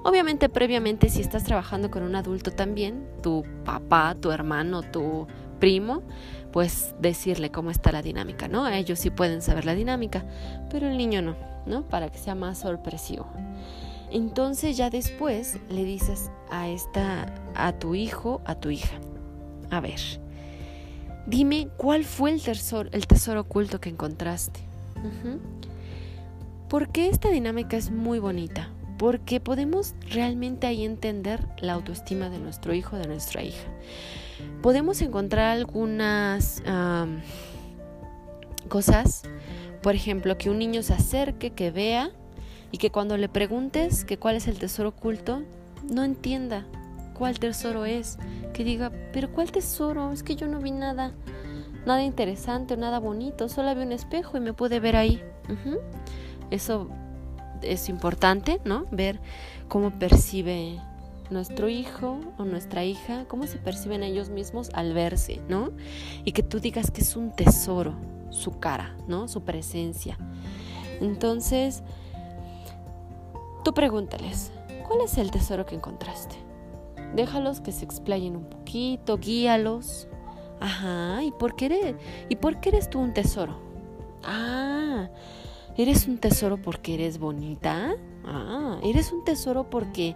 Obviamente 0.03 0.49
previamente 0.49 1.09
si 1.09 1.21
estás 1.21 1.45
trabajando 1.45 1.89
con 1.89 2.03
un 2.03 2.15
adulto 2.15 2.51
también, 2.51 3.07
tu 3.23 3.45
papá, 3.63 4.15
tu 4.19 4.31
hermano, 4.31 4.83
tu 4.83 5.27
primo, 5.59 6.03
pues 6.51 6.93
decirle 6.99 7.51
cómo 7.51 7.71
está 7.71 7.93
la 7.93 8.01
dinámica, 8.01 8.49
¿no? 8.49 8.67
Ellos 8.67 8.99
sí 8.99 9.09
pueden 9.09 9.41
saber 9.41 9.63
la 9.63 9.75
dinámica, 9.75 10.25
pero 10.69 10.89
el 10.89 10.97
niño 10.97 11.21
no, 11.21 11.35
¿no? 11.65 11.87
Para 11.87 12.09
que 12.09 12.17
sea 12.17 12.35
más 12.35 12.59
sorpresivo. 12.59 13.27
Entonces 14.11 14.75
ya 14.75 14.89
después 14.89 15.57
le 15.69 15.85
dices 15.85 16.31
a 16.51 16.67
esta, 16.67 17.33
a 17.55 17.73
tu 17.79 17.95
hijo, 17.95 18.41
a 18.45 18.55
tu 18.55 18.69
hija, 18.69 18.99
a 19.71 19.79
ver, 19.79 19.99
dime 21.25 21.69
cuál 21.77 22.03
fue 22.03 22.31
el 22.31 22.41
tesoro, 22.41 22.89
el 22.91 23.07
tesoro 23.07 23.41
oculto 23.41 23.79
que 23.79 23.89
encontraste. 23.89 24.59
Porque 26.69 27.09
esta 27.09 27.29
dinámica 27.29 27.77
es 27.77 27.91
muy 27.91 28.19
bonita? 28.19 28.69
Porque 28.97 29.39
podemos 29.39 29.93
realmente 30.09 30.67
ahí 30.67 30.83
entender 30.83 31.45
la 31.59 31.73
autoestima 31.73 32.29
de 32.29 32.39
nuestro 32.39 32.73
hijo, 32.73 32.97
de 32.97 33.07
nuestra 33.07 33.43
hija. 33.43 33.67
Podemos 34.61 35.01
encontrar 35.01 35.51
algunas 35.51 36.63
cosas, 38.69 39.23
por 39.81 39.95
ejemplo, 39.95 40.37
que 40.37 40.49
un 40.49 40.59
niño 40.59 40.81
se 40.81 40.93
acerque, 40.93 41.51
que 41.51 41.71
vea 41.71 42.11
y 42.71 42.77
que 42.77 42.89
cuando 42.89 43.17
le 43.17 43.29
preguntes 43.29 44.05
que 44.05 44.17
cuál 44.17 44.35
es 44.35 44.47
el 44.47 44.57
tesoro 44.57 44.89
oculto, 44.89 45.43
no 45.89 46.03
entienda 46.03 46.65
cuál 47.17 47.39
tesoro 47.39 47.85
es, 47.85 48.19
que 48.53 48.63
diga, 48.63 48.91
pero 49.11 49.31
¿cuál 49.31 49.51
tesoro? 49.51 50.11
Es 50.11 50.21
que 50.21 50.35
yo 50.35 50.47
no 50.47 50.59
vi 50.59 50.71
nada, 50.71 51.13
nada 51.85 52.03
interesante 52.03 52.75
o 52.75 52.77
nada 52.77 52.99
bonito, 52.99 53.49
solo 53.49 53.73
vi 53.73 53.81
un 53.81 53.91
espejo 53.91 54.37
y 54.37 54.39
me 54.39 54.53
pude 54.53 54.79
ver 54.79 54.95
ahí. 54.95 55.23
Eso 56.51 56.89
es 57.61 57.89
importante, 57.89 58.61
¿no? 58.65 58.85
Ver 58.91 59.19
cómo 59.67 59.91
percibe 59.91 60.79
nuestro 61.31 61.69
hijo 61.69 62.19
o 62.37 62.45
nuestra 62.45 62.83
hija, 62.83 63.25
cómo 63.27 63.47
se 63.47 63.57
perciben 63.57 64.03
ellos 64.03 64.29
mismos 64.29 64.69
al 64.73 64.93
verse, 64.93 65.41
¿no? 65.49 65.71
Y 66.23 66.33
que 66.33 66.43
tú 66.43 66.59
digas 66.59 66.91
que 66.91 67.01
es 67.01 67.15
un 67.15 67.31
tesoro, 67.31 67.95
su 68.29 68.59
cara, 68.59 68.95
¿no? 69.07 69.27
Su 69.27 69.43
presencia. 69.43 70.19
Entonces, 71.01 71.81
Tú 73.65 73.73
pregúntales, 73.73 74.51
¿cuál 74.87 75.01
es 75.01 75.17
el 75.17 75.31
tesoro 75.31 75.65
que 75.65 75.73
encontraste? 75.73 76.35
Déjalos 77.13 77.61
que 77.61 77.71
se 77.71 77.85
explayen 77.85 78.35
un 78.35 78.45
poquito, 78.45 79.17
guíalos. 79.17 80.07
Ajá, 80.59 81.23
¿y 81.23 81.31
por 81.31 81.55
qué 81.55 81.65
eres, 81.65 81.95
¿y 82.29 82.37
por 82.37 82.59
qué 82.59 82.69
eres 82.69 82.89
tú 82.89 82.99
un 82.99 83.13
tesoro? 83.13 83.57
Ah, 84.23 85.09
¿eres 85.77 86.07
un 86.07 86.17
tesoro 86.17 86.57
porque 86.57 86.93
eres 86.95 87.19
bonita? 87.19 87.95
Ah, 88.25 88.79
¿eres 88.83 89.11
un 89.11 89.23
tesoro 89.23 89.69
porque 89.69 90.15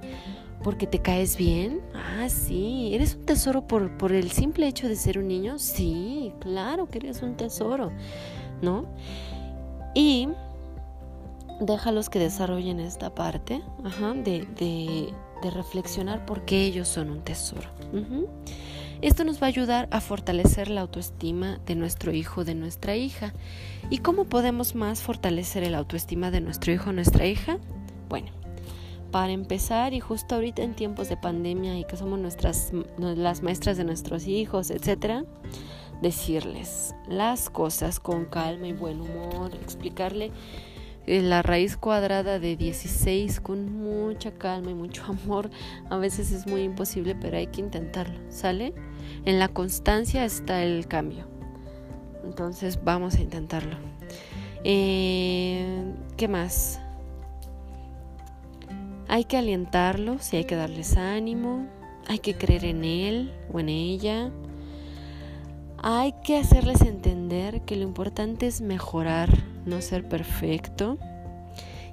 porque 0.64 0.88
te 0.88 1.00
caes 1.00 1.38
bien? 1.38 1.82
Ah, 1.94 2.28
sí. 2.30 2.92
¿Eres 2.94 3.16
un 3.16 3.26
tesoro 3.26 3.66
por, 3.66 3.98
por 3.98 4.12
el 4.12 4.32
simple 4.32 4.68
hecho 4.68 4.88
de 4.88 4.96
ser 4.96 5.20
un 5.20 5.28
niño? 5.28 5.58
Sí, 5.58 6.34
claro 6.40 6.88
que 6.88 6.98
eres 6.98 7.22
un 7.22 7.36
tesoro, 7.36 7.92
¿no? 8.62 8.86
Y 9.96 10.28
déjalos 11.62 12.10
que 12.10 12.20
desarrollen 12.20 12.80
esta 12.80 13.14
parte 13.14 13.62
de, 14.24 15.14
reflexionar 15.44 16.26
por 16.26 16.46
qué 16.46 16.66
ellos 16.66 16.88
son 16.88 17.10
un 17.10 17.24
tesoro. 17.24 17.70
Esto 19.02 19.24
nos 19.24 19.42
va 19.42 19.46
a 19.46 19.50
ayudar 19.50 19.88
a 19.92 20.02
fortalecer 20.02 20.70
la 20.70 20.82
autoestima 20.82 21.60
de 21.66 21.76
nuestro 21.76 22.12
hijo, 22.14 22.44
de 22.44 22.56
nuestra 22.56 22.98
hija. 22.98 23.34
¿Y 23.90 24.00
cómo 24.00 24.26
podemos 24.26 24.76
más 24.76 25.02
fortalecer 25.02 25.64
el 25.64 25.76
autoestima 25.76 26.32
de 26.32 26.42
nuestro 26.42 26.74
hijo 26.74 26.90
o 26.90 26.94
nuestra 26.94 27.26
hija? 27.26 27.60
Bueno, 28.10 28.28
para 29.12 29.32
empezar, 29.32 29.94
y 29.94 30.02
justo 30.02 30.36
ahorita 30.36 30.64
en 30.64 30.76
tiempos 30.76 31.08
de 31.08 31.16
pandemia 31.16 31.80
y 31.80 31.86
que 31.86 31.96
somos 31.96 32.20
nuestras, 32.20 32.72
las 32.98 33.42
maestras 33.42 33.78
de 33.78 33.86
nuestros 33.86 34.28
hijos, 34.28 34.70
etcétera, 34.70 35.24
decirles 36.02 36.94
las 37.08 37.50
cosas 37.50 38.00
con 38.00 38.26
calma 38.26 38.68
y 38.68 38.74
buen 38.74 39.02
humor, 39.02 39.56
explicarle 39.56 40.32
la 41.10 41.42
raíz 41.42 41.76
cuadrada 41.76 42.38
de 42.38 42.56
16 42.56 43.42
con 43.42 43.74
mucha 43.74 44.32
calma 44.32 44.72
y 44.72 44.76
mucho 44.76 45.04
amor. 45.08 45.50
A 45.90 45.98
veces 45.98 46.32
es 46.32 46.46
muy 46.46 46.62
imposible, 46.62 47.16
pero 47.16 47.38
hay 47.38 47.48
que 47.48 47.62
intentarlo, 47.62 48.20
¿sale? 48.30 48.74
En 49.26 49.40
la 49.40 49.48
constancia 49.48 50.24
está 50.24 50.64
el 50.64 50.88
cambio. 50.88 51.28
Entonces 52.24 52.80
vamos 52.84 53.16
a 53.16 53.22
intentarlo. 53.22 53.76
Eh, 54.64 55.94
¿Qué 56.16 56.28
más? 56.28 56.80
Hay 59.08 59.24
que 59.24 59.38
alentarlos 59.38 60.32
y 60.34 60.38
hay 60.38 60.44
que 60.46 60.56
darles 60.56 60.96
ánimo. 60.96 61.66
Hay 62.08 62.20
que 62.20 62.36
creer 62.36 62.66
en 62.66 62.84
él 62.84 63.34
o 63.52 63.60
en 63.60 63.70
ella. 63.70 64.32
Hay 65.82 66.14
que 66.24 66.38
hacerles 66.38 66.82
entender 66.82 67.62
que 67.62 67.76
lo 67.76 67.84
importante 67.84 68.46
es 68.46 68.62
mejorar 68.62 69.49
no 69.70 69.82
ser 69.82 70.08
perfecto. 70.08 70.98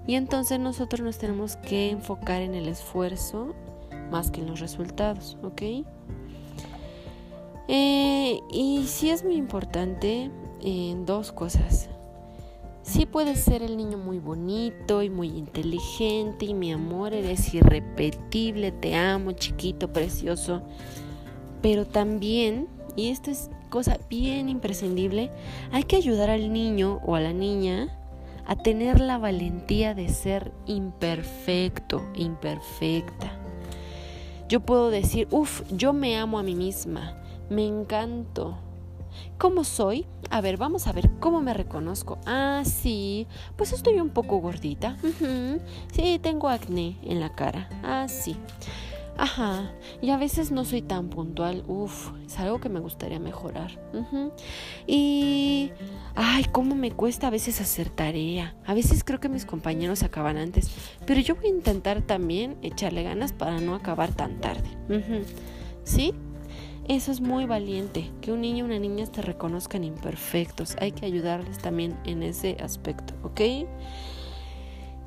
Y 0.07 0.14
entonces 0.14 0.59
nosotros 0.61 1.01
nos 1.01 1.18
tenemos 1.18 1.57
que 1.57 1.91
enfocar 1.91 2.43
en 2.43 2.55
el 2.55 2.68
esfuerzo 2.68 3.55
más 4.11 4.31
que 4.31 4.41
en 4.41 4.47
los 4.47 4.61
resultados, 4.61 5.37
¿ok? 5.43 5.62
Eh, 7.68 8.41
y 8.53 8.85
sí 8.87 9.11
es 9.11 9.24
muy 9.24 9.35
importante 9.35 10.31
en 10.62 11.07
dos 11.07 11.33
cosas. 11.33 11.89
Sí 12.83 13.05
puedes 13.05 13.41
ser 13.41 13.64
el 13.64 13.77
niño 13.77 13.99
muy 13.99 14.20
bonito 14.20 15.03
y 15.03 15.11
muy 15.11 15.27
inteligente 15.27 16.47
y 16.47 16.55
mi 16.55 16.72
amor, 16.72 17.14
eres 17.14 17.53
irrepetible, 17.53 18.70
te 18.70 18.95
amo, 18.95 19.33
chiquito, 19.33 19.93
precioso. 19.93 20.62
Pero 21.62 21.85
también, 21.85 22.68
y 22.95 23.09
esto 23.09 23.33
es 23.33 23.51
cosa 23.77 23.99
bien 24.09 24.49
imprescindible, 24.49 25.31
hay 25.70 25.83
que 25.83 25.97
ayudar 25.97 26.31
al 26.31 26.51
niño 26.51 26.99
o 27.05 27.14
a 27.14 27.20
la 27.20 27.35
niña 27.35 27.95
a 28.47 28.57
tener 28.57 29.01
la 29.01 29.18
valentía 29.18 29.93
de 29.93 30.09
ser 30.09 30.51
imperfecto, 30.64 32.03
imperfecta. 32.14 33.33
Yo 34.49 34.61
puedo 34.61 34.89
decir, 34.89 35.29
uff, 35.31 35.61
yo 35.70 35.93
me 35.93 36.16
amo 36.16 36.39
a 36.39 36.43
mí 36.43 36.55
misma, 36.55 37.20
me 37.51 37.66
encanto, 37.66 38.57
¿Cómo 39.39 39.64
soy? 39.64 40.07
A 40.31 40.41
ver, 40.41 40.57
vamos 40.57 40.87
a 40.87 40.93
ver 40.93 41.11
cómo 41.20 41.41
me 41.41 41.55
reconozco. 41.55 42.18
Ah, 42.27 42.62
sí, 42.64 43.27
pues 43.57 43.72
estoy 43.72 44.01
un 44.01 44.11
poco 44.11 44.39
gordita. 44.39 44.97
Sí, 45.93 46.18
tengo 46.22 46.49
acné 46.49 46.97
en 47.03 47.20
la 47.20 47.35
cara. 47.35 47.68
Ah, 47.83 48.07
sí. 48.09 48.37
Ajá, 49.19 49.73
y 50.03 50.11
a 50.11 50.19
veces 50.19 50.51
no 50.51 50.64
soy 50.64 50.83
tan 50.83 51.09
puntual. 51.09 51.64
Uf, 51.67 52.11
es 52.27 52.39
algo 52.39 52.61
que 52.61 52.69
me 52.69 52.81
gustaría 52.81 53.19
mejorar. 53.19 53.81
Y, 54.87 55.73
ay, 56.14 56.45
cómo 56.53 56.75
me 56.75 56.91
cuesta 56.93 57.29
a 57.29 57.31
veces 57.31 57.61
hacer 57.61 57.89
tarea. 57.89 58.55
A 58.67 58.75
veces 58.75 59.05
creo 59.05 59.19
que 59.19 59.29
mis 59.29 59.47
compañeros 59.47 60.03
acaban 60.03 60.37
antes, 60.37 60.71
pero 61.07 61.21
yo 61.21 61.35
voy 61.35 61.47
a 61.47 61.49
intentar 61.49 62.03
también 62.03 62.57
echarle 62.62 63.03
ganas 63.03 63.33
para 63.33 63.61
no 63.61 63.75
acabar 63.75 64.12
tan 64.12 64.41
tarde. 64.41 64.69
¿Sí? 65.85 66.12
Eso 66.89 67.11
es 67.11 67.21
muy 67.21 67.47
valiente, 67.47 68.12
que 68.21 68.31
un 68.33 68.43
niño 68.43 68.64
o 68.64 68.69
una 68.69 68.79
niña 68.79 69.07
te 69.07 69.23
reconozcan 69.23 69.83
imperfectos. 69.83 70.77
Hay 70.81 70.93
que 70.93 71.07
ayudarles 71.07 71.59
también 71.59 71.97
en 72.05 72.23
ese 72.23 72.57
aspecto, 72.61 73.14
¿ok? 73.25 73.41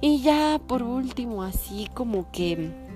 Y 0.02 0.22
ya 0.22 0.60
por 0.68 0.84
último, 0.84 1.44
así 1.44 1.88
como 1.94 2.32
que 2.32 2.89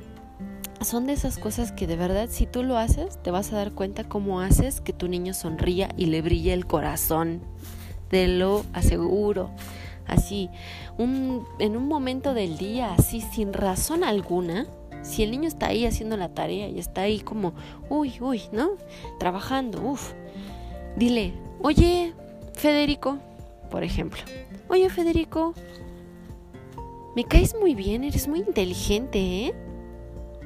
son 0.84 1.06
de 1.08 1.14
esas 1.14 1.38
cosas 1.38 1.72
que 1.72 1.88
de 1.88 1.96
verdad 1.96 2.28
si 2.30 2.46
tú 2.46 2.64
lo 2.64 2.78
haces, 2.78 3.22
te 3.22 3.32
vas 3.32 3.52
a 3.54 3.58
dar 3.58 3.72
cuenta 3.72 4.04
cómo 4.04 4.42
haces 4.42 4.82
que 4.82 4.94
tu 4.94 5.08
niño 5.08 5.34
sonría 5.34 5.90
y 5.98 6.08
le 6.08 6.22
brille 6.22 6.54
el 6.54 6.66
corazón. 6.66 7.42
Te 8.10 8.28
lo 8.28 8.64
aseguro. 8.74 9.52
Así, 10.06 10.50
un, 10.98 11.46
en 11.60 11.78
un 11.78 11.88
momento 11.88 12.34
del 12.34 12.58
día, 12.58 12.94
así 12.94 13.22
sin 13.22 13.54
razón 13.54 14.04
alguna, 14.04 14.68
si 15.02 15.24
el 15.24 15.32
niño 15.32 15.48
está 15.48 15.68
ahí 15.68 15.86
haciendo 15.86 16.18
la 16.18 16.34
tarea 16.34 16.68
y 16.68 16.80
está 16.80 17.02
ahí 17.02 17.20
como, 17.20 17.54
uy, 17.90 18.14
uy, 18.20 18.42
¿no? 18.52 18.72
Trabajando, 19.20 19.82
uff. 19.82 20.14
Dile, 20.96 21.34
oye, 21.62 22.14
Federico, 22.54 23.18
por 23.72 23.84
ejemplo. 23.84 24.22
Oye, 24.70 24.90
Federico, 24.90 25.54
me 27.16 27.24
caes 27.24 27.56
muy 27.60 27.76
bien, 27.76 28.04
eres 28.04 28.28
muy 28.28 28.40
inteligente, 28.40 29.20
¿eh? 29.48 29.54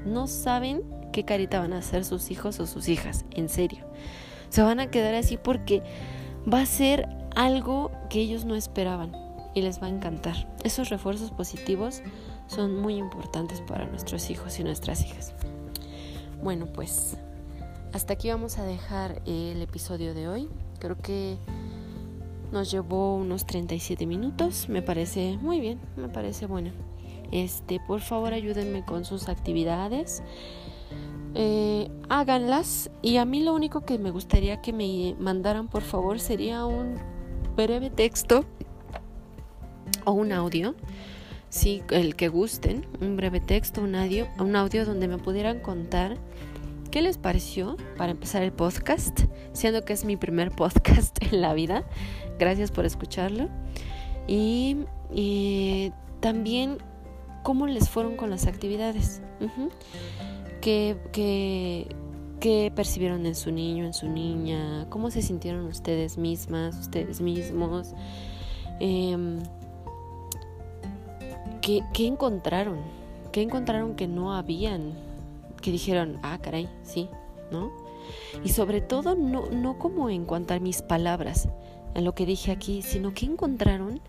No 0.08 0.28
saben 0.28 0.84
qué 1.12 1.26
carita 1.26 1.60
van 1.60 1.74
a 1.74 1.80
hacer 1.80 2.05
sus 2.05 2.32
hijos 2.32 2.60
o 2.60 2.68
sus 2.68 2.88
hijas, 2.89 3.26
en 3.32 3.49
serio. 3.49 3.86
Se 4.49 4.62
van 4.62 4.80
a 4.80 4.89
quedar 4.89 5.14
así 5.16 5.38
porque 5.38 5.84
va 6.51 6.62
a 6.62 6.66
ser 6.66 7.08
algo 7.36 7.91
que 8.10 8.22
ellos 8.22 8.45
no 8.45 8.55
esperaban 8.55 9.12
y 9.53 9.62
les 9.62 9.82
va 9.82 9.88
a 9.88 9.89
encantar. 9.89 10.36
Esos 10.64 10.89
refuerzos 10.89 11.32
positivos 11.32 12.01
son 12.47 12.80
muy 12.80 12.95
importantes 12.95 13.62
para 13.62 13.86
nuestros 13.86 14.30
hijos 14.30 14.60
y 14.60 14.64
nuestras 14.64 15.03
hijas. 15.03 15.34
Bueno, 16.41 16.68
pues 16.68 17.18
hasta 17.93 18.14
aquí 18.14 18.30
vamos 18.30 18.58
a 18.58 18.64
dejar 18.64 19.22
el 19.26 19.62
episodio 19.62 20.14
de 20.14 20.28
hoy. 20.28 20.49
Creo 20.80 20.97
que 20.97 21.38
nos 22.51 22.72
llevó 22.72 23.16
unos 23.16 23.45
37 23.45 24.05
minutos. 24.05 24.70
Me 24.70 24.82
parece 24.82 25.38
muy 25.41 25.60
bien, 25.60 25.80
me 25.95 26.08
parece 26.08 26.45
bueno. 26.45 26.72
Este, 27.32 27.80
por 27.80 28.01
favor, 28.01 28.34
ayúdenme 28.34 28.86
con 28.86 29.05
sus 29.05 29.30
actividades. 29.30 30.23
Eh, 31.36 31.89
háganlas 32.09 32.89
y 33.01 33.17
a 33.17 33.25
mí 33.25 33.43
lo 33.43 33.53
único 33.53 33.82
que 33.82 33.99
me 33.99 34.11
gustaría 34.11 34.61
que 34.61 34.73
me 34.73 35.15
mandaran 35.19 35.67
por 35.67 35.84
favor 35.84 36.19
sería 36.19 36.65
un 36.65 36.95
breve 37.55 37.89
texto 37.89 38.45
o 40.05 40.13
un 40.13 40.32
audio 40.32 40.73
sí, 41.49 41.84
el 41.89 42.15
que 42.15 42.28
gusten, 42.28 42.86
un 43.01 43.15
breve 43.15 43.39
texto, 43.39 43.82
un 43.82 43.95
audio, 43.95 44.28
un 44.39 44.55
audio 44.55 44.86
donde 44.86 45.07
me 45.07 45.17
pudieran 45.17 45.59
contar 45.59 46.17
qué 46.91 47.01
les 47.01 47.17
pareció 47.17 47.78
para 47.97 48.11
empezar 48.11 48.43
el 48.43 48.51
podcast, 48.51 49.21
siendo 49.53 49.84
que 49.84 49.93
es 49.93 50.05
mi 50.05 50.17
primer 50.17 50.51
podcast 50.51 51.17
en 51.32 51.41
la 51.41 51.53
vida. 51.53 51.84
Gracias 52.39 52.71
por 52.71 52.86
escucharlo. 52.86 53.49
Y, 54.28 54.78
también 56.19 56.80
cómo 57.48 57.66
les 57.66 57.88
fueron 57.88 58.18
con 58.18 58.30
las 58.30 58.45
actividades. 58.45 59.22
¿Qué, 60.60 60.98
qué, 61.14 62.74
percibieron 62.76 63.26
en 63.26 63.36
su 63.36 63.54
niño, 63.54 63.86
en 63.86 63.93
su 63.93 64.10
niña? 64.10 64.86
¿Cómo 64.89 65.10
se 65.12 65.22
sintieron 65.22 65.66
ustedes 65.66 66.18
mismas, 66.18 66.78
ustedes 66.78 67.22
mismos? 67.22 67.93
Eh, 68.82 69.39
¿qué, 71.62 71.82
encontraron? 72.00 72.80
¿Qué 73.32 73.43
encontraron 73.43 73.95
que 73.95 74.10
no 74.10 74.36
habían? 74.36 74.91
Que 75.62 75.72
dijeron, 75.72 76.20
ah, 76.24 76.39
caray, 76.41 76.68
sí, 76.84 77.08
¿no? 77.50 77.72
Y 78.43 78.50
sobre 78.50 78.82
todo, 78.82 79.16
no, 79.16 79.50
no 79.52 79.80
como 79.80 80.10
en 80.10 80.26
cuanto 80.26 80.54
a 80.54 80.60
mis 80.60 80.82
palabras, 80.82 81.48
en 81.95 82.03
lo 82.03 82.13
que 82.13 82.25
dije 82.25 82.51
aquí, 82.51 82.81
sino 82.81 83.13
que 83.13 83.25
encontraron 83.25 84.01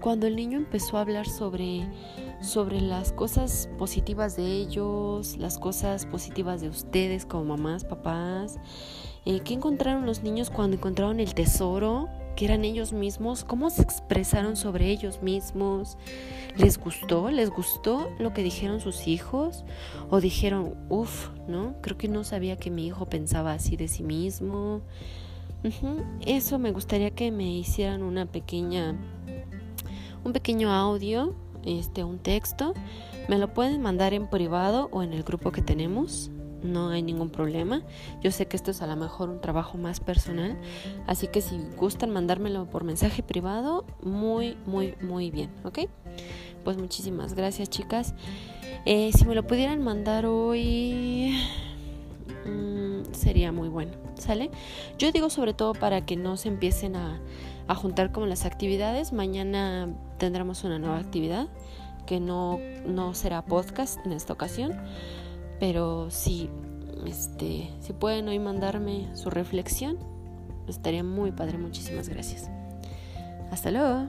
cuando 0.00 0.26
el 0.26 0.36
niño 0.36 0.58
empezó 0.58 0.96
a 0.96 1.02
hablar 1.02 1.28
sobre, 1.28 1.86
sobre 2.40 2.80
las 2.80 3.12
cosas 3.12 3.68
positivas 3.78 4.36
de 4.36 4.46
ellos, 4.46 5.36
las 5.36 5.58
cosas 5.58 6.06
positivas 6.06 6.60
de 6.60 6.68
ustedes 6.68 7.26
como 7.26 7.44
mamás, 7.44 7.84
papás. 7.84 8.58
Eh, 9.26 9.40
¿Qué 9.40 9.54
encontraron 9.54 10.06
los 10.06 10.22
niños 10.22 10.50
cuando 10.50 10.76
encontraron 10.76 11.20
el 11.20 11.34
tesoro? 11.34 12.08
que 12.34 12.44
eran 12.44 12.64
ellos 12.64 12.92
mismos, 12.92 13.44
cómo 13.44 13.70
se 13.70 13.82
expresaron 13.82 14.56
sobre 14.56 14.90
ellos 14.90 15.22
mismos. 15.22 15.96
¿Les 16.56 16.78
gustó? 16.78 17.30
¿Les 17.30 17.50
gustó 17.50 18.10
lo 18.18 18.32
que 18.32 18.42
dijeron 18.42 18.80
sus 18.80 19.06
hijos? 19.06 19.64
¿O 20.10 20.20
dijeron, 20.20 20.74
uff, 20.88 21.30
¿no? 21.48 21.76
Creo 21.80 21.96
que 21.96 22.08
no 22.08 22.24
sabía 22.24 22.56
que 22.56 22.70
mi 22.70 22.86
hijo 22.86 23.06
pensaba 23.06 23.52
así 23.52 23.76
de 23.76 23.88
sí 23.88 24.02
mismo. 24.02 24.82
Eso 26.26 26.58
me 26.58 26.72
gustaría 26.72 27.10
que 27.10 27.30
me 27.30 27.50
hicieran 27.56 28.02
una 28.02 28.26
pequeña, 28.26 28.96
un 30.24 30.32
pequeño 30.32 30.72
audio, 30.72 31.34
este, 31.64 32.04
un 32.04 32.18
texto. 32.18 32.74
Me 33.28 33.38
lo 33.38 33.54
pueden 33.54 33.80
mandar 33.80 34.12
en 34.12 34.28
privado 34.28 34.88
o 34.92 35.02
en 35.02 35.12
el 35.12 35.22
grupo 35.22 35.52
que 35.52 35.62
tenemos 35.62 36.30
no 36.64 36.88
hay 36.88 37.02
ningún 37.02 37.30
problema. 37.30 37.82
Yo 38.22 38.30
sé 38.32 38.46
que 38.46 38.56
esto 38.56 38.72
es 38.72 38.82
a 38.82 38.86
lo 38.86 38.96
mejor 38.96 39.28
un 39.28 39.40
trabajo 39.40 39.78
más 39.78 40.00
personal, 40.00 40.58
así 41.06 41.28
que 41.28 41.40
si 41.40 41.60
gustan 41.76 42.10
mandármelo 42.10 42.66
por 42.66 42.84
mensaje 42.84 43.22
privado, 43.22 43.84
muy, 44.02 44.56
muy, 44.66 44.94
muy 45.00 45.30
bien, 45.30 45.50
¿ok? 45.62 45.80
Pues 46.64 46.78
muchísimas 46.78 47.34
gracias 47.34 47.68
chicas. 47.68 48.14
Eh, 48.86 49.10
si 49.14 49.24
me 49.26 49.34
lo 49.34 49.46
pudieran 49.46 49.82
mandar 49.82 50.26
hoy, 50.26 51.38
mm, 52.46 53.12
sería 53.12 53.52
muy 53.52 53.68
bueno, 53.68 53.92
¿sale? 54.14 54.50
Yo 54.98 55.12
digo 55.12 55.30
sobre 55.30 55.54
todo 55.54 55.72
para 55.72 56.04
que 56.04 56.16
no 56.16 56.36
se 56.36 56.48
empiecen 56.48 56.96
a, 56.96 57.20
a 57.68 57.74
juntar 57.74 58.12
como 58.12 58.26
las 58.26 58.44
actividades. 58.44 59.12
Mañana 59.12 59.88
tendremos 60.18 60.64
una 60.64 60.78
nueva 60.78 60.98
actividad 60.98 61.48
que 62.06 62.20
no, 62.20 62.58
no 62.86 63.14
será 63.14 63.42
podcast 63.44 64.04
en 64.04 64.12
esta 64.12 64.32
ocasión 64.32 64.78
pero 65.58 66.10
si, 66.10 66.50
este, 67.06 67.70
si 67.80 67.92
pueden 67.92 68.28
hoy 68.28 68.38
mandarme 68.38 69.08
su 69.14 69.30
reflexión, 69.30 69.98
estaría 70.68 71.04
muy 71.04 71.32
padre. 71.32 71.58
Muchísimas 71.58 72.08
gracias. 72.08 72.50
Hasta 73.50 73.70
luego. 73.70 74.08